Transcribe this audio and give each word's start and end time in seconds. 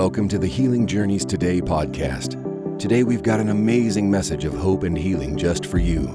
Welcome 0.00 0.28
to 0.28 0.38
the 0.38 0.46
Healing 0.46 0.86
Journeys 0.86 1.26
Today 1.26 1.60
podcast. 1.60 2.78
Today 2.78 3.04
we've 3.04 3.22
got 3.22 3.38
an 3.38 3.50
amazing 3.50 4.10
message 4.10 4.46
of 4.46 4.54
hope 4.54 4.82
and 4.82 4.96
healing 4.96 5.36
just 5.36 5.66
for 5.66 5.76
you. 5.76 6.06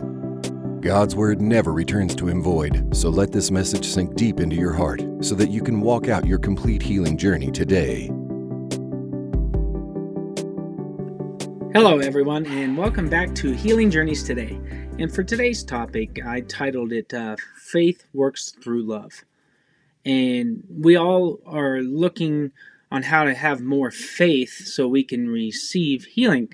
God's 0.81 1.15
word 1.15 1.39
never 1.39 1.71
returns 1.71 2.15
to 2.15 2.27
him 2.27 2.41
void, 2.41 2.97
so 2.97 3.11
let 3.11 3.31
this 3.31 3.51
message 3.51 3.85
sink 3.85 4.15
deep 4.15 4.39
into 4.39 4.55
your 4.55 4.73
heart 4.73 5.03
so 5.21 5.35
that 5.35 5.51
you 5.51 5.61
can 5.61 5.81
walk 5.81 6.07
out 6.07 6.25
your 6.25 6.39
complete 6.39 6.81
healing 6.81 7.15
journey 7.15 7.51
today. 7.51 8.07
Hello, 11.71 11.99
everyone, 11.99 12.47
and 12.47 12.75
welcome 12.75 13.07
back 13.07 13.35
to 13.35 13.51
Healing 13.51 13.91
Journeys 13.91 14.23
Today. 14.23 14.59
And 14.97 15.13
for 15.13 15.23
today's 15.23 15.63
topic, 15.63 16.25
I 16.25 16.41
titled 16.41 16.91
it 16.91 17.13
uh, 17.13 17.35
Faith 17.55 18.03
Works 18.15 18.49
Through 18.63 18.81
Love. 18.81 19.23
And 20.05 20.63
we 20.71 20.97
all 20.97 21.39
are 21.45 21.81
looking 21.81 22.51
on 22.95 23.03
how 23.03 23.25
to 23.25 23.33
have 23.33 23.59
more 23.59 23.91
faith 23.91 24.65
so 24.67 24.87
we 24.87 25.03
can 25.03 25.27
receive 25.27 26.05
healing 26.05 26.47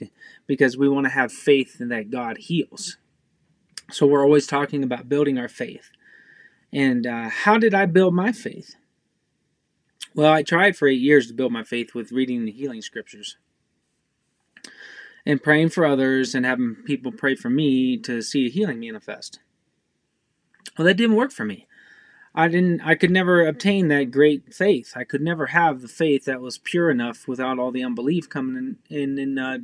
because 0.47 0.75
we 0.75 0.89
want 0.89 1.05
to 1.05 1.11
have 1.11 1.31
faith 1.31 1.79
in 1.79 1.89
that 1.89 2.09
God 2.09 2.39
heals. 2.39 2.97
So 3.91 4.07
we're 4.07 4.23
always 4.23 4.47
talking 4.47 4.83
about 4.83 5.07
building 5.07 5.37
our 5.37 5.47
faith. 5.47 5.91
And 6.73 7.05
uh, 7.05 7.29
how 7.29 7.59
did 7.59 7.75
I 7.75 7.85
build 7.85 8.15
my 8.15 8.31
faith? 8.31 8.75
Well, 10.15 10.33
I 10.33 10.41
tried 10.41 10.75
for 10.75 10.87
eight 10.87 10.99
years 10.99 11.27
to 11.27 11.35
build 11.35 11.51
my 11.51 11.63
faith 11.63 11.93
with 11.93 12.11
reading 12.11 12.45
the 12.45 12.51
healing 12.51 12.81
scriptures 12.81 13.37
and 15.23 15.43
praying 15.43 15.69
for 15.69 15.85
others 15.85 16.33
and 16.33 16.43
having 16.43 16.75
people 16.85 17.11
pray 17.11 17.35
for 17.35 17.51
me 17.51 17.97
to 17.97 18.23
see 18.23 18.47
a 18.47 18.49
healing 18.49 18.79
manifest. 18.79 19.39
Well, 20.75 20.87
that 20.87 20.95
didn't 20.95 21.17
work 21.17 21.31
for 21.31 21.45
me. 21.45 21.67
I 22.33 22.47
didn't 22.47 22.81
I 22.81 22.95
could 22.95 23.11
never 23.11 23.45
obtain 23.45 23.89
that 23.89 24.11
great 24.11 24.53
faith. 24.53 24.93
I 24.95 25.03
could 25.03 25.21
never 25.21 25.47
have 25.47 25.81
the 25.81 25.87
faith 25.87 26.25
that 26.25 26.41
was 26.41 26.57
pure 26.57 26.89
enough 26.89 27.27
without 27.27 27.59
all 27.59 27.71
the 27.71 27.83
unbelief 27.83 28.29
coming 28.29 28.77
in 28.89 29.17
in 29.17 29.19
and 29.19 29.39
uh, 29.39 29.57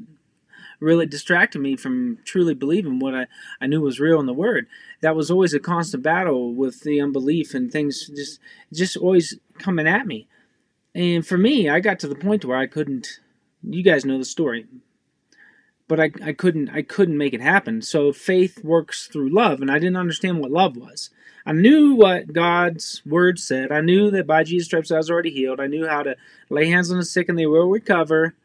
really 0.80 1.06
distracting 1.06 1.62
me 1.62 1.76
from 1.76 2.20
truly 2.26 2.54
believing 2.54 3.00
what 3.00 3.16
I, 3.16 3.28
I 3.62 3.68
knew 3.68 3.82
was 3.82 4.00
real 4.00 4.20
in 4.20 4.26
the 4.26 4.34
word. 4.34 4.68
That 5.02 5.16
was 5.16 5.32
always 5.32 5.54
a 5.54 5.60
constant 5.60 6.04
battle 6.04 6.54
with 6.54 6.82
the 6.82 7.02
unbelief 7.02 7.54
and 7.54 7.72
things 7.72 8.08
just 8.08 8.40
just 8.74 8.98
always 8.98 9.40
coming 9.58 9.88
at 9.88 10.06
me. 10.06 10.28
And 10.94 11.26
for 11.26 11.38
me, 11.38 11.70
I 11.70 11.80
got 11.80 12.00
to 12.00 12.08
the 12.08 12.16
point 12.16 12.44
where 12.44 12.58
I 12.58 12.68
couldn't 12.68 13.20
you 13.64 13.84
guys 13.84 14.06
know 14.06 14.18
the 14.18 14.26
story 14.26 14.66
but 15.88 16.00
I, 16.00 16.12
I 16.24 16.34
couldn't 16.34 16.70
I 16.70 16.82
couldn't 16.82 17.18
make 17.18 17.34
it 17.34 17.42
happen. 17.42 17.82
So 17.82 18.12
faith 18.12 18.64
works 18.64 19.08
through 19.08 19.34
love, 19.34 19.62
and 19.62 19.72
I 19.72 19.80
didn't 19.80 19.98
understand 19.98 20.40
what 20.40 20.52
love 20.52 20.76
was. 20.76 21.10
I 21.46 21.54
knew 21.54 21.96
what 21.96 22.34
God's 22.34 23.02
word 23.06 23.40
said. 23.40 23.72
I 23.72 23.80
knew 23.80 24.12
that 24.12 24.28
by 24.28 24.44
Jesus' 24.44 24.68
stripes 24.68 24.92
I 24.92 24.98
was 24.98 25.10
already 25.10 25.32
healed. 25.32 25.62
I 25.62 25.68
knew 25.68 25.88
how 25.88 26.04
to 26.04 26.18
lay 26.50 26.70
hands 26.70 26.92
on 26.92 26.98
the 26.98 27.06
sick 27.06 27.30
and 27.30 27.40
they 27.40 27.46
will 27.46 27.70
recover. 27.70 28.36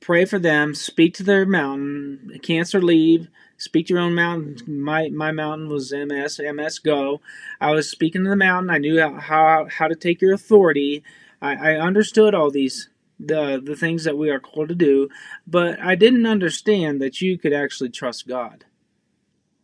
Pray 0.00 0.24
for 0.24 0.38
them. 0.38 0.74
Speak 0.74 1.14
to 1.14 1.24
their 1.24 1.44
mountain. 1.44 2.38
Cancer 2.42 2.80
leave. 2.80 3.28
Speak 3.56 3.86
to 3.86 3.94
your 3.94 4.02
own 4.02 4.14
mountain. 4.14 4.56
My 4.66 5.08
my 5.08 5.32
mountain 5.32 5.68
was 5.68 5.92
MS. 5.92 6.40
MS 6.40 6.78
go. 6.78 7.20
I 7.60 7.72
was 7.72 7.88
speaking 7.88 8.24
to 8.24 8.30
the 8.30 8.36
mountain. 8.36 8.70
I 8.70 8.78
knew 8.78 9.00
how 9.00 9.14
how, 9.14 9.66
how 9.68 9.88
to 9.88 9.94
take 9.94 10.20
your 10.20 10.32
authority. 10.32 11.02
I, 11.40 11.72
I 11.72 11.80
understood 11.80 12.34
all 12.34 12.50
these 12.50 12.88
the 13.26 13.60
the 13.62 13.76
things 13.76 14.04
that 14.04 14.18
we 14.18 14.30
are 14.30 14.40
called 14.40 14.68
to 14.68 14.74
do, 14.74 15.08
but 15.46 15.80
I 15.80 15.94
didn't 15.94 16.26
understand 16.26 17.00
that 17.00 17.20
you 17.20 17.38
could 17.38 17.52
actually 17.52 17.90
trust 17.90 18.26
God 18.26 18.64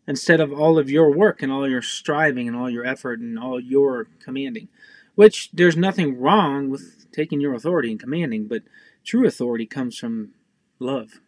instead 0.07 0.41
of 0.41 0.53
all 0.53 0.79
of 0.79 0.91
your 0.91 1.13
work 1.13 1.43
and 1.43 1.53
all 1.53 1.69
your 1.69 1.83
striving 1.83 2.49
and 2.49 2.57
all 2.57 2.71
your 2.71 2.87
effort 2.87 3.21
and 3.21 3.39
all 3.39 3.61
your 3.61 4.09
commanding. 4.23 4.69
Which 5.15 5.51
there's 5.53 5.77
nothing 5.77 6.19
wrong 6.19 6.71
with 6.71 7.07
taking 7.13 7.41
your 7.41 7.55
authority 7.55 7.91
and 7.91 8.01
commanding, 8.01 8.47
but 8.47 8.63
true 9.05 9.27
authority 9.27 9.67
comes 9.67 9.99
from 9.99 10.31
love. 10.79 11.21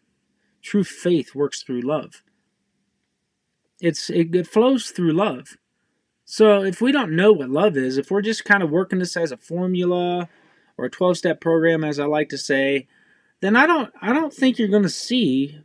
True 0.63 0.85
faith 0.85 1.35
works 1.35 1.63
through 1.63 1.83
love. 1.83 2.23
It's 3.81 4.11
it, 4.11 4.35
it 4.35 4.47
flows 4.47 4.91
through 4.91 5.13
love. 5.13 5.57
So 6.25 6.63
if 6.63 6.81
we 6.81 6.93
don't 6.93 7.17
know 7.17 7.33
what 7.33 7.51
love 7.51 7.77
is, 7.77 7.99
if 7.99 8.11
we're 8.11 8.23
just 8.23 8.45
kind 8.45 8.63
of 8.63 8.71
working 8.71 9.01
this 9.01 9.17
as 9.17 9.33
a 9.33 9.37
formula 9.37 10.29
or 10.77 10.87
a 10.87 10.91
12 10.91 11.19
step 11.19 11.41
program 11.41 11.85
as 11.85 11.99
I 11.99 12.05
like 12.07 12.29
to 12.31 12.39
say, 12.39 12.87
then 13.41 13.57
I 13.57 13.67
don't 13.67 13.93
I 14.01 14.13
don't 14.13 14.33
think 14.33 14.59
you're 14.59 14.69
going 14.69 14.83
to 14.83 14.89
see 14.89 15.61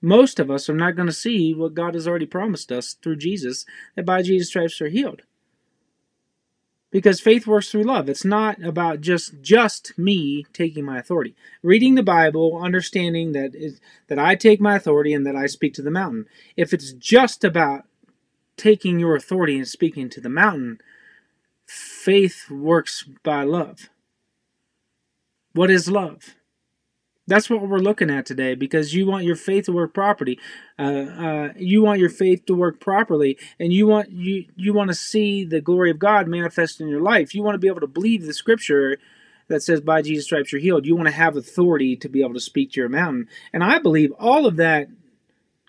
most 0.00 0.38
of 0.38 0.50
us 0.50 0.68
are 0.68 0.74
not 0.74 0.96
going 0.96 1.08
to 1.08 1.12
see 1.12 1.54
what 1.54 1.74
God 1.74 1.94
has 1.94 2.06
already 2.06 2.26
promised 2.26 2.70
us 2.70 2.94
through 2.94 3.16
Jesus 3.16 3.66
that 3.96 4.06
by 4.06 4.22
Jesus 4.22 4.48
stripes 4.48 4.80
are 4.80 4.88
healed. 4.88 5.22
Because 6.90 7.20
faith 7.20 7.46
works 7.46 7.70
through 7.70 7.82
love. 7.82 8.08
It's 8.08 8.24
not 8.24 8.62
about 8.64 9.02
just 9.02 9.42
just 9.42 9.98
me 9.98 10.46
taking 10.54 10.86
my 10.86 10.98
authority. 10.98 11.34
Reading 11.62 11.96
the 11.96 12.02
Bible, 12.02 12.58
understanding 12.62 13.32
that 13.32 13.54
it, 13.54 13.78
that 14.06 14.18
I 14.18 14.36
take 14.36 14.60
my 14.60 14.76
authority 14.76 15.12
and 15.12 15.26
that 15.26 15.36
I 15.36 15.46
speak 15.46 15.74
to 15.74 15.82
the 15.82 15.90
mountain. 15.90 16.26
If 16.56 16.72
it's 16.72 16.92
just 16.92 17.44
about 17.44 17.84
taking 18.56 18.98
your 18.98 19.16
authority 19.16 19.56
and 19.56 19.68
speaking 19.68 20.08
to 20.10 20.20
the 20.20 20.30
mountain, 20.30 20.80
faith 21.66 22.50
works 22.50 23.04
by 23.22 23.42
love. 23.42 23.90
What 25.58 25.72
is 25.72 25.90
love? 25.90 26.36
That's 27.26 27.50
what 27.50 27.60
we're 27.60 27.78
looking 27.78 28.10
at 28.10 28.26
today 28.26 28.54
because 28.54 28.94
you 28.94 29.08
want 29.08 29.24
your 29.24 29.34
faith 29.34 29.64
to 29.64 29.72
work 29.72 29.92
properly. 29.92 30.38
Uh, 30.78 30.82
uh, 30.82 31.52
you 31.56 31.82
want 31.82 31.98
your 31.98 32.10
faith 32.10 32.46
to 32.46 32.54
work 32.54 32.78
properly, 32.78 33.36
and 33.58 33.72
you 33.72 33.88
want 33.88 34.12
you 34.12 34.44
you 34.54 34.72
want 34.72 34.90
to 34.90 34.94
see 34.94 35.44
the 35.44 35.60
glory 35.60 35.90
of 35.90 35.98
God 35.98 36.28
manifest 36.28 36.80
in 36.80 36.86
your 36.86 37.00
life. 37.00 37.34
You 37.34 37.42
want 37.42 37.56
to 37.56 37.58
be 37.58 37.66
able 37.66 37.80
to 37.80 37.88
believe 37.88 38.24
the 38.24 38.34
scripture 38.34 38.98
that 39.48 39.64
says, 39.64 39.80
"By 39.80 40.00
Jesus' 40.00 40.26
stripes 40.26 40.52
you're 40.52 40.60
healed." 40.60 40.86
You 40.86 40.94
want 40.94 41.08
to 41.08 41.14
have 41.14 41.36
authority 41.36 41.96
to 41.96 42.08
be 42.08 42.20
able 42.20 42.34
to 42.34 42.40
speak 42.40 42.70
to 42.72 42.80
your 42.80 42.88
mountain, 42.88 43.26
and 43.52 43.64
I 43.64 43.80
believe 43.80 44.12
all 44.12 44.46
of 44.46 44.54
that 44.58 44.86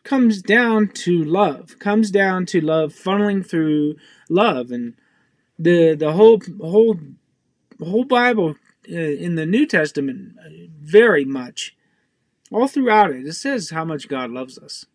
comes 0.04 0.44
down 0.44 0.90
to 1.06 1.24
love. 1.24 1.80
Comes 1.80 2.12
down 2.12 2.46
to 2.46 2.62
love 2.62 2.94
funneling 2.94 3.44
through 3.44 3.96
love, 4.30 4.70
and 4.70 4.94
the 5.58 5.96
the 5.96 6.12
whole 6.12 6.40
whole 6.62 7.00
whole 7.80 8.06
Bible 8.06 8.56
uh, 8.92 8.96
in 8.96 9.36
the 9.36 9.46
New 9.46 9.66
Testament 9.66 10.36
uh, 10.40 10.50
very 10.80 11.26
much. 11.26 11.76
All 12.52 12.68
throughout 12.68 13.12
it, 13.12 13.26
it 13.28 13.34
says 13.34 13.70
how 13.70 13.86
much 13.86 14.08
God 14.08 14.32
loves 14.32 14.58
us. 14.58 14.86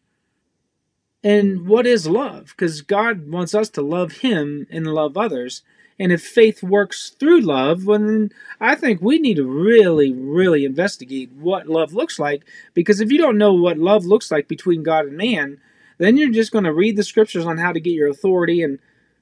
And 1.22 1.66
what 1.66 1.86
is 1.86 2.06
love? 2.06 2.48
Because 2.56 2.82
God 2.82 3.30
wants 3.30 3.54
us 3.54 3.70
to 3.70 3.82
love 3.82 4.18
Him 4.18 4.66
and 4.70 4.86
love 4.86 5.16
others. 5.16 5.62
And 5.98 6.12
if 6.12 6.22
faith 6.22 6.62
works 6.62 7.10
through 7.10 7.40
love, 7.40 7.86
well, 7.86 8.00
then 8.00 8.30
I 8.60 8.74
think 8.74 9.00
we 9.00 9.18
need 9.18 9.36
to 9.36 9.46
really, 9.46 10.12
really 10.12 10.64
investigate 10.64 11.32
what 11.32 11.68
love 11.68 11.94
looks 11.94 12.18
like. 12.18 12.44
Because 12.74 13.00
if 13.00 13.12
you 13.12 13.18
don't 13.18 13.38
know 13.38 13.54
what 13.54 13.78
love 13.78 14.04
looks 14.04 14.30
like 14.30 14.48
between 14.48 14.82
God 14.82 15.06
and 15.06 15.16
man, 15.16 15.60
then 15.98 16.16
you're 16.16 16.30
just 16.30 16.52
going 16.52 16.64
to 16.64 16.74
read 16.74 16.96
the 16.96 17.04
scriptures 17.04 17.46
on 17.46 17.58
how 17.58 17.72
to 17.72 17.80
get 17.80 17.92
your 17.92 18.08
authority 18.08 18.62
and 18.62 18.78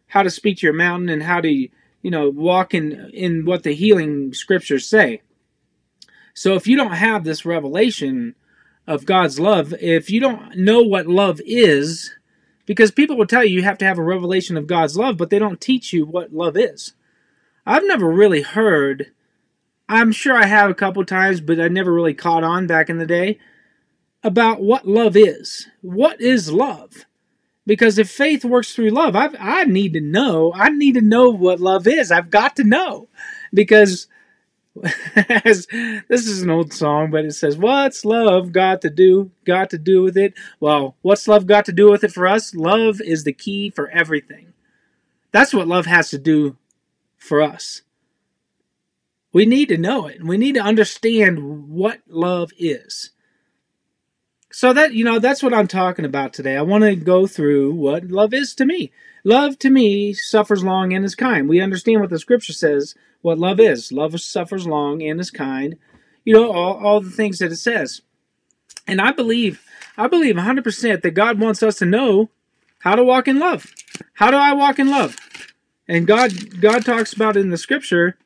how 0.09 0.23
to 0.23 0.31
speak 0.31 0.59
to 0.59 0.67
your 0.67 0.75
mountain 0.75 1.09
and 1.09 1.23
how 1.23 1.41
to 1.41 1.69
you 2.03 2.11
know, 2.11 2.29
walk 2.29 2.75
in, 2.75 3.11
in 3.15 3.45
what 3.45 3.63
the 3.63 3.73
healing 3.73 4.35
scriptures 4.35 4.87
say. 4.87 5.23
So 6.35 6.55
if 6.55 6.67
you 6.67 6.77
don't 6.77 6.93
have 6.93 7.25
this 7.25 7.45
revelation 7.45 8.35
of 8.87 9.07
God's 9.07 9.39
love, 9.39 9.73
if 9.81 10.11
you 10.11 10.21
don't 10.21 10.57
know 10.57 10.83
what 10.83 11.07
love 11.07 11.41
is, 11.47 12.13
because 12.67 12.91
people 12.91 13.17
will 13.17 13.27
tell 13.27 13.45
you 13.45 13.55
you 13.55 13.63
have 13.63 13.79
to 13.79 13.85
have 13.85 13.99
a 13.99 14.03
revelation 14.03 14.57
of 14.57 14.67
God's 14.67 14.97
love, 14.97 15.17
but 15.17 15.31
they 15.31 15.39
don't 15.39 15.61
teach 15.61 15.93
you 15.93 16.05
what 16.05 16.33
love 16.33 16.57
is. 16.57 16.95
I've 17.65 17.85
never 17.85 18.11
really 18.11 18.43
heard, 18.43 19.13
I'm 19.89 20.11
sure 20.11 20.37
I 20.37 20.47
have 20.47 20.71
a 20.71 20.75
couple 20.75 21.05
times, 21.05 21.41
but 21.41 21.61
I 21.61 21.69
never 21.69 21.93
really 21.93 22.15
caught 22.15 22.43
on 22.43 22.67
back 22.67 22.91
in 22.91 22.99
the 22.99 23.07
day 23.07 23.39
about 24.25 24.61
what 24.61 24.89
love 24.89 25.17
is. 25.17 25.69
What 25.81 26.21
is 26.21 26.53
love? 26.53 27.05
Because 27.67 27.99
if 27.99 28.11
faith 28.11 28.45
works 28.45 28.75
through 28.75 28.91
love, 28.91 29.15
I 29.15 29.31
I 29.39 29.65
need 29.65 29.93
to 29.93 30.01
know. 30.01 30.53
I 30.55 30.69
need 30.71 30.95
to 30.95 31.01
know 31.01 31.31
what 31.31 31.61
love 31.61 31.87
is. 31.87 32.11
I've 32.11 32.31
got 32.31 32.57
to 32.57 32.65
know. 32.65 33.09
Because 33.55 34.09
this 35.15 35.67
is 36.27 36.43
an 36.43 36.51
old 36.51 36.73
song, 36.73 37.11
but 37.11 37.25
it 37.25 37.33
says, 37.33 37.57
What's 37.57 38.05
love 38.05 38.53
got 38.53 38.81
to 38.83 38.91
do? 38.91 39.31
Got 39.45 39.71
to 39.71 39.79
do 39.79 40.03
with 40.03 40.17
it? 40.17 40.35
Well, 40.61 40.97
what's 41.03 41.29
love 41.29 41.47
got 41.47 41.67
to 41.67 41.73
do 41.73 41.91
with 41.91 42.05
it 42.05 42.13
for 42.13 42.27
us? 42.27 42.55
Love 42.55 43.01
is 43.01 43.25
the 43.25 43.33
key 43.33 43.71
for 43.71 43.91
everything. 43.91 44.55
That's 45.31 45.55
what 45.55 45.69
love 45.69 45.87
has 45.87 46.11
to 46.11 46.19
do 46.19 46.57
for 47.17 47.43
us. 47.43 47.83
We 49.33 49.47
need 49.47 49.69
to 49.69 49.79
know 49.79 50.07
it. 50.07 50.23
We 50.23 50.37
need 50.37 50.57
to 50.57 50.63
understand 50.63 51.71
what 51.71 52.01
love 52.09 52.51
is. 52.59 53.12
So 54.53 54.75
that 54.75 54.93
you 54.93 55.05
know, 55.05 55.19
that's 55.19 55.43
what 55.43 55.55
I'm 55.55 55.67
talking 55.67 56.05
about 56.05 56.35
today. 56.35 56.57
I 56.57 56.63
want 56.63 56.85
to 56.85 56.95
go 56.95 57.27
through 57.27 57.73
what 57.73 58.05
love 58.05 58.35
is 58.35 58.55
to 58.57 58.67
me. 58.67 58.93
Love 59.25 59.59
to 59.61 59.71
me 59.71 60.13
suffers 60.13 60.63
long 60.63 60.93
and 60.93 61.05
is 61.05 61.15
kind. 61.15 61.49
We 61.49 61.61
understand 61.61 62.01
what 62.01 62.11
the 62.11 62.19
scripture 62.19 62.53
says, 62.53 62.95
what 63.23 63.39
love 63.39 63.59
is. 63.59 63.93
Love 63.93 64.21
suffers 64.21 64.67
long 64.67 65.03
and 65.03 65.19
is 65.21 65.31
kind. 65.31 65.77
You 66.25 66.35
know, 66.35 66.53
all, 66.53 66.75
all 66.85 67.01
the 67.01 67.11
things 67.11 67.39
that 67.39 67.51
it 67.51 67.57
says. 67.57 68.03
And 68.87 69.01
I 69.01 69.13
believe, 69.13 69.65
I 69.97 70.07
believe 70.07 70.35
100% 70.35 71.03
that 71.03 71.11
God 71.13 71.41
wants 71.41 71.63
us 71.63 71.77
to 71.77 71.87
know 71.87 72.31
how 72.81 72.95
to 72.95 73.05
walk 73.05 73.29
in 73.29 73.39
love. 73.39 73.73
How 74.15 74.31
do 74.31 74.37
I 74.37 74.53
walk 74.53 74.79
in 74.79 74.91
love? 74.91 75.17
And 75.89 76.07
God 76.07 76.61
God 76.61 76.85
talks 76.85 77.13
about 77.13 77.37
in 77.37 77.51
the 77.51 77.57
scripture 77.57 78.17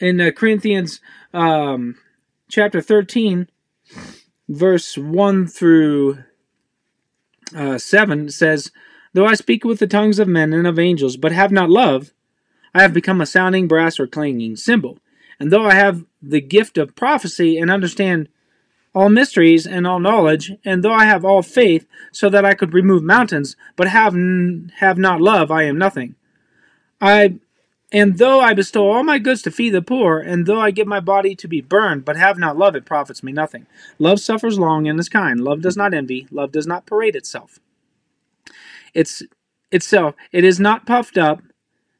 in 0.00 0.20
uh, 0.20 0.30
Corinthians 0.32 1.00
um, 1.32 1.96
chapter 2.48 2.80
13, 2.80 3.48
verse 4.48 4.96
1 4.96 5.46
through 5.46 6.18
uh, 7.54 7.78
7 7.78 8.30
says, 8.30 8.70
Though 9.12 9.26
I 9.26 9.34
speak 9.34 9.64
with 9.64 9.78
the 9.78 9.86
tongues 9.86 10.18
of 10.18 10.28
men 10.28 10.52
and 10.52 10.66
of 10.66 10.78
angels, 10.78 11.16
but 11.16 11.32
have 11.32 11.52
not 11.52 11.70
love, 11.70 12.12
I 12.74 12.82
have 12.82 12.92
become 12.92 13.20
a 13.20 13.26
sounding 13.26 13.68
brass 13.68 14.00
or 14.00 14.06
clanging 14.06 14.56
cymbal. 14.56 14.98
And 15.38 15.52
though 15.52 15.64
I 15.64 15.74
have 15.74 16.04
the 16.20 16.40
gift 16.40 16.78
of 16.78 16.96
prophecy 16.96 17.58
and 17.58 17.70
understand 17.70 18.28
all 18.94 19.08
mysteries 19.08 19.66
and 19.66 19.86
all 19.86 19.98
knowledge, 20.00 20.52
and 20.64 20.82
though 20.82 20.92
I 20.92 21.04
have 21.04 21.24
all 21.24 21.42
faith, 21.42 21.86
so 22.12 22.28
that 22.30 22.44
I 22.44 22.54
could 22.54 22.74
remove 22.74 23.02
mountains, 23.02 23.56
but 23.76 23.88
have 23.88 24.14
n- 24.14 24.72
have 24.76 24.98
not 24.98 25.20
love, 25.20 25.50
I 25.50 25.64
am 25.64 25.78
nothing. 25.78 26.14
I 27.00 27.36
and 27.94 28.18
though 28.18 28.40
I 28.40 28.54
bestow 28.54 28.90
all 28.90 29.04
my 29.04 29.20
goods 29.20 29.40
to 29.42 29.52
feed 29.52 29.70
the 29.70 29.80
poor, 29.80 30.18
and 30.18 30.46
though 30.46 30.60
I 30.60 30.72
give 30.72 30.88
my 30.88 30.98
body 30.98 31.36
to 31.36 31.46
be 31.46 31.60
burned, 31.60 32.04
but 32.04 32.16
have 32.16 32.36
not 32.36 32.58
love, 32.58 32.74
it 32.74 32.84
profits 32.84 33.22
me 33.22 33.30
nothing. 33.30 33.68
Love 34.00 34.18
suffers 34.18 34.58
long 34.58 34.88
and 34.88 34.98
is 34.98 35.08
kind. 35.08 35.38
Love 35.38 35.62
does 35.62 35.76
not 35.76 35.94
envy. 35.94 36.26
Love 36.32 36.50
does 36.50 36.66
not 36.66 36.86
parade 36.86 37.14
itself. 37.14 37.60
It's 38.94 39.22
itself. 39.70 40.16
It 40.32 40.42
is 40.42 40.58
not 40.58 40.86
puffed 40.86 41.16
up, 41.16 41.40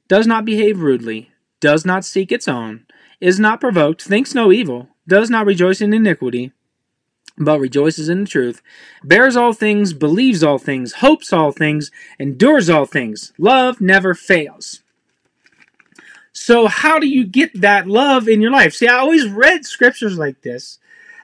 does 0.08 0.26
not 0.26 0.44
behave 0.44 0.80
rudely, 0.80 1.30
does 1.60 1.84
not 1.84 2.04
seek 2.04 2.32
its 2.32 2.48
own, 2.48 2.86
is 3.20 3.38
not 3.38 3.60
provoked, 3.60 4.02
thinks 4.02 4.34
no 4.34 4.50
evil, 4.50 4.88
does 5.06 5.30
not 5.30 5.46
rejoice 5.46 5.80
in 5.80 5.94
iniquity, 5.94 6.50
but 7.38 7.60
rejoices 7.60 8.08
in 8.08 8.24
the 8.24 8.30
truth, 8.30 8.62
bears 9.04 9.36
all 9.36 9.52
things, 9.52 9.92
believes 9.92 10.42
all 10.42 10.58
things, 10.58 10.94
hopes 10.94 11.32
all 11.32 11.52
things, 11.52 11.92
endures 12.18 12.68
all 12.68 12.84
things. 12.84 13.32
Love 13.38 13.80
never 13.80 14.12
fails. 14.12 14.83
So, 16.34 16.66
how 16.66 16.98
do 16.98 17.06
you 17.06 17.24
get 17.24 17.60
that 17.60 17.86
love 17.86 18.28
in 18.28 18.40
your 18.40 18.50
life? 18.50 18.74
See, 18.74 18.88
I 18.88 18.98
always 18.98 19.26
read 19.28 19.64
scriptures 19.64 20.18
like 20.18 20.42
this 20.42 20.78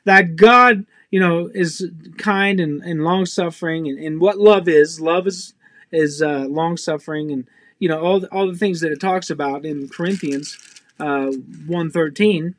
that 0.04 0.36
God, 0.36 0.86
you 1.10 1.18
know, 1.18 1.50
is 1.52 1.86
kind 2.16 2.60
and, 2.60 2.80
and 2.82 3.02
long 3.02 3.26
suffering, 3.26 3.88
and, 3.88 3.98
and 3.98 4.20
what 4.20 4.38
love 4.38 4.68
is. 4.68 5.00
Love 5.00 5.26
is 5.26 5.52
is 5.90 6.22
uh, 6.22 6.46
long 6.48 6.76
suffering, 6.76 7.32
and 7.32 7.48
you 7.80 7.88
know 7.88 8.00
all 8.00 8.20
the, 8.20 8.28
all 8.28 8.46
the 8.46 8.56
things 8.56 8.80
that 8.80 8.92
it 8.92 9.00
talks 9.00 9.30
about 9.30 9.64
in 9.66 9.88
Corinthians 9.88 10.56
uh, 11.00 11.32
one 11.66 11.90
thirteen. 11.90 12.54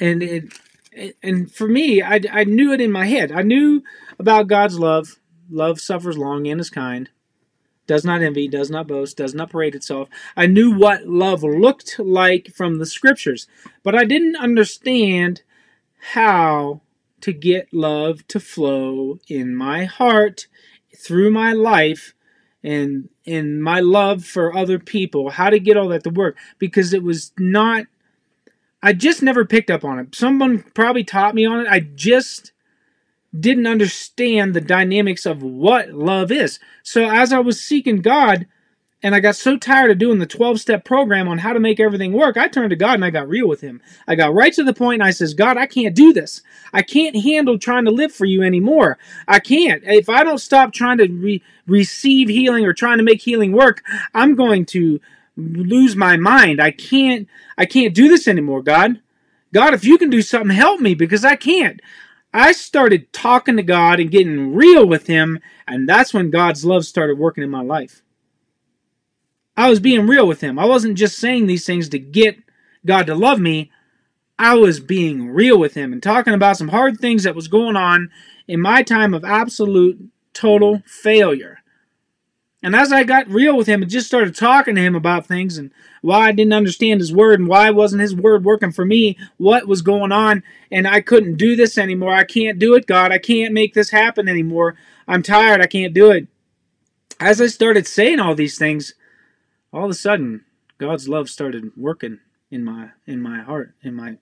And 0.00 0.22
it, 0.22 0.44
and 1.22 1.52
for 1.52 1.68
me, 1.68 2.00
I, 2.02 2.20
I 2.32 2.44
knew 2.44 2.72
it 2.72 2.80
in 2.80 2.90
my 2.90 3.06
head. 3.06 3.30
I 3.30 3.42
knew 3.42 3.82
about 4.18 4.48
God's 4.48 4.78
love. 4.78 5.18
Love 5.50 5.80
suffers 5.80 6.16
long 6.16 6.46
and 6.46 6.60
is 6.60 6.70
kind 6.70 7.10
does 7.86 8.04
not 8.04 8.22
envy, 8.22 8.48
does 8.48 8.70
not 8.70 8.86
boast, 8.86 9.16
does 9.16 9.34
not 9.34 9.50
parade 9.50 9.74
itself. 9.74 10.08
I 10.36 10.46
knew 10.46 10.70
what 10.70 11.06
love 11.06 11.42
looked 11.42 11.98
like 11.98 12.48
from 12.54 12.78
the 12.78 12.86
scriptures, 12.86 13.46
but 13.82 13.94
I 13.94 14.04
didn't 14.04 14.36
understand 14.36 15.42
how 16.12 16.80
to 17.20 17.32
get 17.32 17.72
love 17.72 18.26
to 18.28 18.40
flow 18.40 19.18
in 19.28 19.54
my 19.56 19.84
heart 19.84 20.46
through 20.96 21.30
my 21.30 21.52
life 21.52 22.14
and 22.62 23.08
in 23.24 23.60
my 23.60 23.80
love 23.80 24.24
for 24.24 24.56
other 24.56 24.78
people, 24.78 25.30
how 25.30 25.50
to 25.50 25.58
get 25.58 25.76
all 25.76 25.88
that 25.88 26.04
to 26.04 26.10
work 26.10 26.36
because 26.58 26.92
it 26.92 27.02
was 27.02 27.32
not 27.38 27.86
I 28.82 28.92
just 28.92 29.22
never 29.22 29.46
picked 29.46 29.70
up 29.70 29.82
on 29.82 29.98
it. 29.98 30.14
Someone 30.14 30.62
probably 30.74 31.04
taught 31.04 31.34
me 31.34 31.46
on 31.46 31.60
it. 31.60 31.66
I 31.70 31.80
just 31.80 32.52
didn't 33.38 33.66
understand 33.66 34.54
the 34.54 34.60
dynamics 34.60 35.26
of 35.26 35.42
what 35.42 35.90
love 35.90 36.30
is. 36.30 36.58
So 36.82 37.08
as 37.08 37.32
I 37.32 37.40
was 37.40 37.60
seeking 37.60 38.00
God, 38.00 38.46
and 39.04 39.14
I 39.14 39.20
got 39.20 39.36
so 39.36 39.58
tired 39.58 39.90
of 39.90 39.98
doing 39.98 40.18
the 40.18 40.24
12 40.24 40.58
step 40.58 40.82
program 40.82 41.28
on 41.28 41.36
how 41.36 41.52
to 41.52 41.60
make 41.60 41.78
everything 41.78 42.14
work, 42.14 42.38
I 42.38 42.48
turned 42.48 42.70
to 42.70 42.76
God 42.76 42.94
and 42.94 43.04
I 43.04 43.10
got 43.10 43.28
real 43.28 43.46
with 43.46 43.60
Him. 43.60 43.82
I 44.08 44.14
got 44.14 44.32
right 44.32 44.52
to 44.54 44.64
the 44.64 44.72
point 44.72 45.02
and 45.02 45.06
I 45.06 45.10
says, 45.10 45.34
God, 45.34 45.58
I 45.58 45.66
can't 45.66 45.94
do 45.94 46.14
this. 46.14 46.40
I 46.72 46.80
can't 46.80 47.14
handle 47.14 47.58
trying 47.58 47.84
to 47.84 47.90
live 47.90 48.12
for 48.12 48.24
you 48.24 48.42
anymore. 48.42 48.96
I 49.28 49.40
can't. 49.40 49.82
If 49.84 50.08
I 50.08 50.24
don't 50.24 50.38
stop 50.38 50.72
trying 50.72 50.96
to 50.98 51.08
re- 51.08 51.42
receive 51.66 52.30
healing 52.30 52.64
or 52.64 52.72
trying 52.72 52.96
to 52.96 53.04
make 53.04 53.20
healing 53.20 53.52
work, 53.52 53.82
I'm 54.14 54.36
going 54.36 54.64
to 54.66 55.00
lose 55.36 55.94
my 55.94 56.16
mind. 56.16 56.58
I 56.58 56.70
can't. 56.70 57.28
I 57.58 57.66
can't 57.66 57.94
do 57.94 58.08
this 58.08 58.26
anymore, 58.26 58.62
God. 58.62 59.02
God, 59.52 59.74
if 59.74 59.84
you 59.84 59.98
can 59.98 60.08
do 60.08 60.22
something, 60.22 60.56
help 60.56 60.80
me 60.80 60.94
because 60.94 61.26
I 61.26 61.36
can't. 61.36 61.80
I 62.34 62.50
started 62.50 63.12
talking 63.12 63.56
to 63.56 63.62
God 63.62 64.00
and 64.00 64.10
getting 64.10 64.54
real 64.54 64.84
with 64.84 65.06
Him, 65.06 65.38
and 65.68 65.88
that's 65.88 66.12
when 66.12 66.30
God's 66.30 66.64
love 66.64 66.84
started 66.84 67.16
working 67.16 67.44
in 67.44 67.50
my 67.50 67.62
life. 67.62 68.02
I 69.56 69.70
was 69.70 69.78
being 69.78 70.08
real 70.08 70.26
with 70.26 70.40
Him. 70.40 70.58
I 70.58 70.64
wasn't 70.64 70.98
just 70.98 71.16
saying 71.16 71.46
these 71.46 71.64
things 71.64 71.88
to 71.90 71.98
get 72.00 72.36
God 72.84 73.06
to 73.06 73.14
love 73.14 73.38
me. 73.38 73.70
I 74.36 74.56
was 74.56 74.80
being 74.80 75.28
real 75.28 75.56
with 75.60 75.74
Him 75.74 75.92
and 75.92 76.02
talking 76.02 76.34
about 76.34 76.56
some 76.56 76.68
hard 76.68 76.98
things 76.98 77.22
that 77.22 77.36
was 77.36 77.46
going 77.46 77.76
on 77.76 78.10
in 78.48 78.60
my 78.60 78.82
time 78.82 79.14
of 79.14 79.24
absolute 79.24 80.10
total 80.32 80.82
failure. 80.86 81.60
And 82.64 82.74
as 82.74 82.94
I 82.94 83.04
got 83.04 83.28
real 83.28 83.58
with 83.58 83.66
him 83.66 83.82
and 83.82 83.90
just 83.90 84.06
started 84.06 84.34
talking 84.34 84.74
to 84.74 84.80
him 84.80 84.94
about 84.94 85.26
things 85.26 85.58
and 85.58 85.70
why 86.00 86.28
I 86.28 86.32
didn't 86.32 86.54
understand 86.54 86.98
his 86.98 87.12
word 87.12 87.38
and 87.38 87.46
why 87.46 87.68
wasn't 87.68 88.00
his 88.00 88.16
word 88.16 88.42
working 88.42 88.72
for 88.72 88.86
me, 88.86 89.18
what 89.36 89.68
was 89.68 89.82
going 89.82 90.12
on, 90.12 90.42
and 90.70 90.88
I 90.88 91.02
couldn't 91.02 91.36
do 91.36 91.56
this 91.56 91.76
anymore. 91.76 92.14
I 92.14 92.24
can't 92.24 92.58
do 92.58 92.74
it, 92.74 92.86
God. 92.86 93.12
I 93.12 93.18
can't 93.18 93.52
make 93.52 93.74
this 93.74 93.90
happen 93.90 94.30
anymore. 94.30 94.76
I'm 95.06 95.22
tired. 95.22 95.60
I 95.60 95.66
can't 95.66 95.92
do 95.92 96.10
it. 96.10 96.26
As 97.20 97.38
I 97.38 97.48
started 97.48 97.86
saying 97.86 98.18
all 98.18 98.34
these 98.34 98.56
things, 98.56 98.94
all 99.70 99.84
of 99.84 99.90
a 99.90 99.94
sudden, 99.94 100.46
God's 100.78 101.06
love 101.06 101.28
started 101.28 101.70
working 101.76 102.20
in 102.50 102.64
my 102.64 102.92
in 103.06 103.20
my 103.20 103.42
heart, 103.42 103.74
in 103.82 103.94
my 103.94 104.16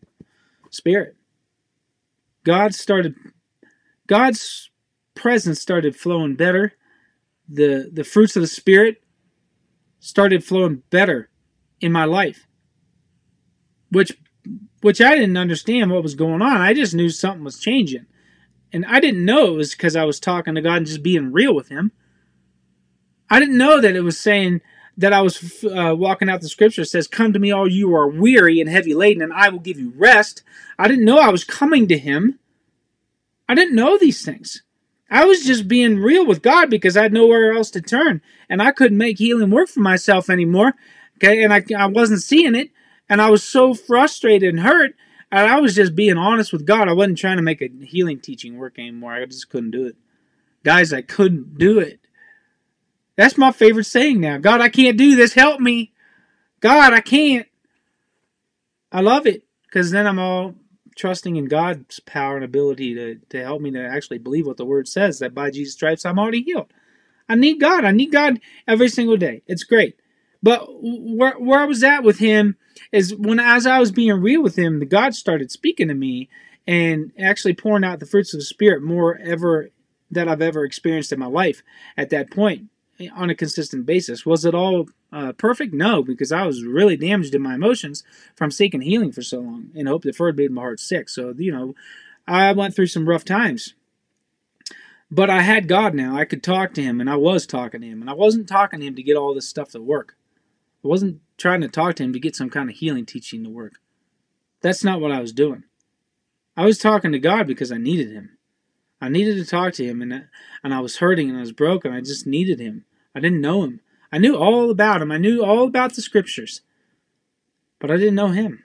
spirit. 0.68 1.14
God 2.42 2.74
started 2.74 3.14
God's 4.08 4.68
presence 5.14 5.60
started 5.60 5.94
flowing 5.94 6.34
better 6.34 6.72
the 7.52 7.90
the 7.92 8.04
fruits 8.04 8.36
of 8.36 8.42
the 8.42 8.46
spirit 8.46 9.02
started 10.00 10.44
flowing 10.44 10.82
better 10.90 11.28
in 11.80 11.92
my 11.92 12.04
life 12.04 12.46
which 13.92 14.12
which 14.80 15.00
I 15.00 15.14
didn't 15.14 15.36
understand 15.36 15.90
what 15.90 16.02
was 16.02 16.16
going 16.16 16.42
on. 16.42 16.60
I 16.60 16.74
just 16.74 16.94
knew 16.94 17.08
something 17.08 17.44
was 17.44 17.60
changing. 17.60 18.06
And 18.72 18.84
I 18.86 18.98
didn't 18.98 19.24
know 19.24 19.54
it 19.54 19.56
was 19.56 19.72
because 19.72 19.94
I 19.94 20.04
was 20.04 20.18
talking 20.18 20.56
to 20.56 20.60
God 20.60 20.78
and 20.78 20.86
just 20.86 21.02
being 21.02 21.30
real 21.30 21.54
with 21.54 21.68
him. 21.68 21.92
I 23.30 23.38
didn't 23.38 23.58
know 23.58 23.80
that 23.80 23.94
it 23.94 24.00
was 24.00 24.18
saying 24.18 24.60
that 24.96 25.12
I 25.12 25.22
was 25.22 25.64
uh, 25.64 25.94
walking 25.96 26.28
out 26.28 26.40
the 26.40 26.48
scripture 26.48 26.84
says 26.84 27.06
come 27.06 27.32
to 27.32 27.38
me 27.38 27.52
all 27.52 27.68
you 27.68 27.88
who 27.88 27.94
are 27.94 28.08
weary 28.08 28.60
and 28.60 28.68
heavy 28.68 28.94
laden 28.94 29.22
and 29.22 29.32
I 29.32 29.50
will 29.50 29.60
give 29.60 29.78
you 29.78 29.92
rest. 29.96 30.42
I 30.78 30.88
didn't 30.88 31.04
know 31.04 31.18
I 31.18 31.30
was 31.30 31.44
coming 31.44 31.86
to 31.88 31.98
him. 31.98 32.38
I 33.48 33.54
didn't 33.54 33.76
know 33.76 33.96
these 33.96 34.24
things 34.24 34.62
I 35.12 35.26
was 35.26 35.44
just 35.44 35.68
being 35.68 35.98
real 35.98 36.24
with 36.24 36.40
God 36.40 36.70
because 36.70 36.96
I 36.96 37.02
had 37.02 37.12
nowhere 37.12 37.52
else 37.52 37.70
to 37.72 37.82
turn, 37.82 38.22
and 38.48 38.62
I 38.62 38.72
couldn't 38.72 38.96
make 38.96 39.18
healing 39.18 39.50
work 39.50 39.68
for 39.68 39.80
myself 39.80 40.30
anymore. 40.30 40.72
Okay, 41.18 41.44
and 41.44 41.52
I, 41.52 41.62
I 41.76 41.86
wasn't 41.86 42.22
seeing 42.22 42.54
it, 42.54 42.70
and 43.10 43.20
I 43.20 43.28
was 43.28 43.44
so 43.44 43.74
frustrated 43.74 44.48
and 44.48 44.60
hurt, 44.60 44.94
and 45.30 45.50
I 45.50 45.60
was 45.60 45.74
just 45.74 45.94
being 45.94 46.16
honest 46.16 46.50
with 46.50 46.64
God. 46.64 46.88
I 46.88 46.94
wasn't 46.94 47.18
trying 47.18 47.36
to 47.36 47.42
make 47.42 47.60
a 47.60 47.68
healing 47.84 48.20
teaching 48.20 48.56
work 48.56 48.78
anymore. 48.78 49.12
I 49.12 49.26
just 49.26 49.50
couldn't 49.50 49.72
do 49.72 49.86
it. 49.86 49.96
Guys, 50.64 50.94
I 50.94 51.02
couldn't 51.02 51.58
do 51.58 51.78
it. 51.78 52.00
That's 53.16 53.36
my 53.36 53.52
favorite 53.52 53.84
saying 53.84 54.18
now. 54.18 54.38
God, 54.38 54.62
I 54.62 54.70
can't 54.70 54.96
do 54.96 55.14
this. 55.14 55.34
Help 55.34 55.60
me. 55.60 55.92
God, 56.60 56.94
I 56.94 57.00
can't. 57.00 57.46
I 58.90 59.02
love 59.02 59.26
it 59.26 59.44
because 59.64 59.90
then 59.90 60.06
I'm 60.06 60.18
all 60.18 60.54
trusting 60.96 61.36
in 61.36 61.46
God's 61.46 62.00
power 62.00 62.36
and 62.36 62.44
ability 62.44 62.94
to, 62.94 63.16
to 63.30 63.42
help 63.42 63.60
me 63.60 63.70
to 63.72 63.84
actually 63.84 64.18
believe 64.18 64.46
what 64.46 64.56
the 64.56 64.64
word 64.64 64.88
says 64.88 65.18
that 65.18 65.34
by 65.34 65.50
Jesus' 65.50 65.74
stripes 65.74 66.04
I'm 66.04 66.18
already 66.18 66.42
healed. 66.42 66.72
I 67.28 67.34
need 67.34 67.60
God. 67.60 67.84
I 67.84 67.92
need 67.92 68.12
God 68.12 68.40
every 68.66 68.88
single 68.88 69.16
day. 69.16 69.42
It's 69.46 69.64
great. 69.64 69.96
But 70.42 70.66
where, 70.80 71.34
where 71.34 71.60
I 71.60 71.64
was 71.64 71.82
at 71.84 72.02
with 72.02 72.18
him 72.18 72.56
is 72.90 73.14
when, 73.14 73.38
as 73.38 73.66
I 73.66 73.78
was 73.78 73.92
being 73.92 74.20
real 74.20 74.42
with 74.42 74.56
him, 74.56 74.80
the 74.80 74.86
God 74.86 75.14
started 75.14 75.50
speaking 75.50 75.88
to 75.88 75.94
me 75.94 76.28
and 76.66 77.12
actually 77.18 77.54
pouring 77.54 77.84
out 77.84 78.00
the 78.00 78.06
fruits 78.06 78.34
of 78.34 78.40
the 78.40 78.44
Spirit 78.44 78.82
more 78.82 79.18
ever 79.18 79.70
that 80.10 80.28
I've 80.28 80.42
ever 80.42 80.64
experienced 80.64 81.12
in 81.12 81.18
my 81.18 81.26
life 81.26 81.62
at 81.96 82.10
that 82.10 82.30
point 82.30 82.68
on 83.10 83.30
a 83.30 83.34
consistent 83.34 83.86
basis. 83.86 84.26
Was 84.26 84.44
it 84.44 84.54
all 84.54 84.88
uh, 85.12 85.32
perfect? 85.32 85.74
No, 85.74 86.02
because 86.02 86.32
I 86.32 86.44
was 86.44 86.64
really 86.64 86.96
damaged 86.96 87.34
in 87.34 87.42
my 87.42 87.54
emotions 87.54 88.02
from 88.34 88.50
seeking 88.50 88.80
healing 88.80 89.12
for 89.12 89.22
so 89.22 89.40
long 89.40 89.70
and 89.74 89.88
hope 89.88 90.02
deferred 90.02 90.36
made 90.36 90.50
my 90.50 90.62
heart 90.62 90.80
sick. 90.80 91.08
So, 91.08 91.34
you 91.36 91.52
know, 91.52 91.74
I 92.26 92.52
went 92.52 92.74
through 92.74 92.86
some 92.86 93.08
rough 93.08 93.24
times. 93.24 93.74
But 95.10 95.28
I 95.28 95.42
had 95.42 95.68
God 95.68 95.94
now. 95.94 96.16
I 96.16 96.24
could 96.24 96.42
talk 96.42 96.72
to 96.72 96.82
Him, 96.82 96.98
and 96.98 97.10
I 97.10 97.16
was 97.16 97.46
talking 97.46 97.82
to 97.82 97.86
Him. 97.86 98.00
And 98.00 98.08
I 98.08 98.14
wasn't 98.14 98.48
talking 98.48 98.80
to 98.80 98.86
Him 98.86 98.96
to 98.96 99.02
get 99.02 99.16
all 99.16 99.34
this 99.34 99.46
stuff 99.46 99.70
to 99.72 99.80
work. 99.82 100.16
I 100.82 100.88
wasn't 100.88 101.20
trying 101.36 101.60
to 101.60 101.68
talk 101.68 101.96
to 101.96 102.02
Him 102.02 102.14
to 102.14 102.18
get 102.18 102.34
some 102.34 102.48
kind 102.48 102.70
of 102.70 102.76
healing 102.76 103.04
teaching 103.04 103.44
to 103.44 103.50
work. 103.50 103.74
That's 104.62 104.82
not 104.82 105.02
what 105.02 105.12
I 105.12 105.20
was 105.20 105.34
doing. 105.34 105.64
I 106.56 106.64
was 106.64 106.78
talking 106.78 107.12
to 107.12 107.18
God 107.18 107.46
because 107.46 107.70
I 107.70 107.76
needed 107.76 108.10
Him. 108.10 108.38
I 109.02 109.10
needed 109.10 109.36
to 109.36 109.44
talk 109.44 109.74
to 109.74 109.84
Him, 109.84 110.00
and, 110.00 110.28
and 110.64 110.72
I 110.72 110.80
was 110.80 110.96
hurting 110.96 111.28
and 111.28 111.36
I 111.36 111.42
was 111.42 111.52
broken. 111.52 111.92
I 111.92 112.00
just 112.00 112.26
needed 112.26 112.58
Him. 112.58 112.86
I 113.14 113.20
didn't 113.20 113.40
know 113.40 113.64
Him. 113.64 113.80
I 114.12 114.18
knew 114.18 114.36
all 114.36 114.70
about 114.70 115.00
him. 115.00 115.10
I 115.10 115.16
knew 115.16 115.42
all 115.42 115.66
about 115.66 115.94
the 115.94 116.02
scriptures. 116.02 116.60
but 117.80 117.90
I 117.90 117.96
didn't 117.96 118.14
know 118.14 118.28
him. 118.28 118.62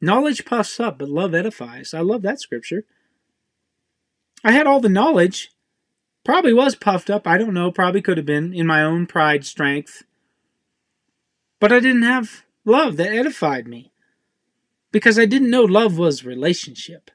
Knowledge 0.00 0.44
puffs 0.44 0.80
up, 0.80 0.98
but 0.98 1.08
love 1.08 1.34
edifies. 1.34 1.94
I 1.94 2.00
love 2.00 2.22
that 2.22 2.40
scripture. 2.40 2.84
I 4.42 4.50
had 4.50 4.66
all 4.66 4.80
the 4.80 4.88
knowledge. 4.88 5.52
Probably 6.24 6.52
was 6.52 6.74
puffed 6.74 7.10
up. 7.10 7.28
I 7.28 7.38
don't 7.38 7.54
know. 7.54 7.70
Probably 7.70 8.02
could 8.02 8.16
have 8.16 8.26
been 8.26 8.52
in 8.52 8.66
my 8.66 8.82
own 8.82 9.06
pride, 9.06 9.44
strength. 9.44 10.02
But 11.60 11.70
I 11.70 11.78
didn't 11.78 12.02
have 12.02 12.42
love 12.64 12.96
that 12.96 13.12
edified 13.12 13.68
me. 13.68 13.92
Because 14.90 15.16
I 15.16 15.26
didn't 15.26 15.50
know 15.50 15.62
love 15.62 15.96
was 15.96 16.24
relationship. 16.24 17.12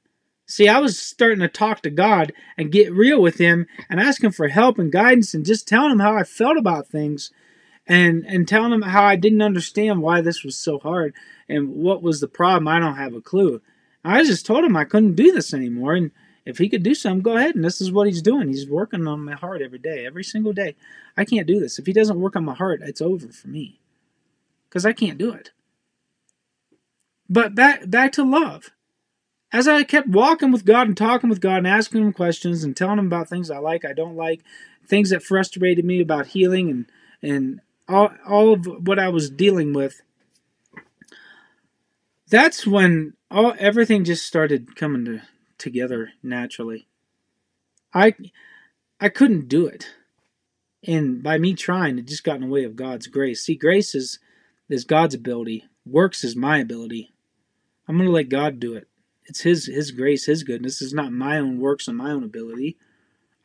See, 0.49 0.69
I 0.69 0.79
was 0.79 0.97
starting 0.97 1.41
to 1.41 1.49
talk 1.49 1.81
to 1.81 1.89
God 1.89 2.31
and 2.57 2.71
get 2.71 2.93
real 2.93 3.21
with 3.21 3.37
Him 3.37 3.67
and 3.89 3.99
ask 3.99 4.23
Him 4.23 4.31
for 4.31 4.47
help 4.47 4.79
and 4.79 4.89
guidance 4.89 5.33
and 5.33 5.45
just 5.45 5.67
telling 5.67 5.91
Him 5.91 5.99
how 5.99 6.15
I 6.15 6.23
felt 6.23 6.57
about 6.57 6.87
things 6.87 7.31
and 7.85 8.25
and 8.25 8.47
telling 8.47 8.71
Him 8.71 8.83
how 8.83 9.03
I 9.03 9.17
didn't 9.17 9.41
understand 9.41 10.01
why 10.01 10.21
this 10.21 10.45
was 10.45 10.57
so 10.57 10.79
hard 10.79 11.13
and 11.49 11.75
what 11.75 12.01
was 12.01 12.21
the 12.21 12.29
problem. 12.29 12.69
I 12.69 12.79
don't 12.79 12.95
have 12.95 13.13
a 13.13 13.21
clue. 13.21 13.61
I 14.05 14.23
just 14.23 14.45
told 14.45 14.63
Him 14.63 14.77
I 14.77 14.85
couldn't 14.85 15.15
do 15.15 15.33
this 15.33 15.53
anymore 15.53 15.95
and 15.95 16.11
if 16.45 16.59
He 16.59 16.69
could 16.69 16.81
do 16.81 16.95
something, 16.95 17.23
go 17.23 17.35
ahead. 17.35 17.55
And 17.55 17.65
this 17.65 17.81
is 17.81 17.91
what 17.91 18.07
He's 18.07 18.21
doing. 18.21 18.47
He's 18.47 18.69
working 18.69 19.05
on 19.05 19.25
my 19.25 19.35
heart 19.35 19.61
every 19.61 19.79
day, 19.79 20.05
every 20.05 20.23
single 20.23 20.53
day. 20.53 20.77
I 21.17 21.25
can't 21.25 21.45
do 21.45 21.59
this. 21.59 21.77
If 21.77 21.85
He 21.85 21.91
doesn't 21.91 22.21
work 22.21 22.37
on 22.37 22.45
my 22.45 22.55
heart, 22.55 22.79
it's 22.83 23.01
over 23.01 23.27
for 23.27 23.49
me 23.49 23.81
because 24.69 24.85
I 24.85 24.93
can't 24.93 25.17
do 25.17 25.33
it. 25.33 25.51
But 27.29 27.53
back 27.53 27.89
back 27.89 28.13
to 28.13 28.23
love 28.23 28.71
as 29.51 29.67
I 29.67 29.83
kept 29.83 30.09
walking 30.09 30.51
with 30.51 30.65
God 30.65 30.87
and 30.87 30.97
talking 30.97 31.29
with 31.29 31.41
God 31.41 31.59
and 31.59 31.67
asking 31.67 32.01
Him 32.01 32.13
questions 32.13 32.63
and 32.63 32.75
telling 32.75 32.99
Him 32.99 33.07
about 33.07 33.29
things 33.29 33.49
I 33.49 33.59
like, 33.59 33.85
I 33.85 33.93
don't 33.93 34.15
like, 34.15 34.43
things 34.85 35.09
that 35.09 35.23
frustrated 35.23 35.85
me 35.85 36.01
about 36.01 36.27
healing 36.27 36.69
and 36.69 36.85
and 37.21 37.61
all 37.87 38.11
all 38.27 38.53
of 38.53 38.65
what 38.65 38.99
I 38.99 39.09
was 39.09 39.29
dealing 39.29 39.73
with, 39.73 40.01
that's 42.29 42.67
when 42.67 43.13
all 43.31 43.53
everything 43.57 44.03
just 44.03 44.25
started 44.25 44.75
coming 44.75 45.05
to, 45.05 45.21
together 45.57 46.11
naturally. 46.21 46.87
I 47.93 48.13
I 48.99 49.09
couldn't 49.09 49.47
do 49.47 49.65
it. 49.67 49.89
And 50.85 51.23
by 51.23 51.37
me 51.37 51.53
trying, 51.53 51.97
it 51.97 52.05
just 52.05 52.23
got 52.23 52.35
in 52.35 52.41
the 52.41 52.47
way 52.47 52.63
of 52.63 52.75
God's 52.75 53.07
grace. 53.07 53.43
See, 53.43 53.55
grace 53.55 53.95
is 53.95 54.19
is 54.69 54.83
God's 54.83 55.15
ability. 55.15 55.65
Works 55.85 56.23
is 56.23 56.35
my 56.35 56.57
ability. 56.57 57.13
I'm 57.87 57.97
gonna 57.97 58.09
let 58.09 58.29
God 58.29 58.59
do 58.59 58.73
it. 58.73 58.87
It's 59.27 59.41
His 59.41 59.67
His 59.67 59.91
grace, 59.91 60.25
His 60.25 60.43
goodness. 60.43 60.81
It's 60.81 60.93
not 60.93 61.11
my 61.11 61.37
own 61.37 61.59
works 61.59 61.87
and 61.87 61.97
my 61.97 62.11
own 62.11 62.23
ability. 62.23 62.77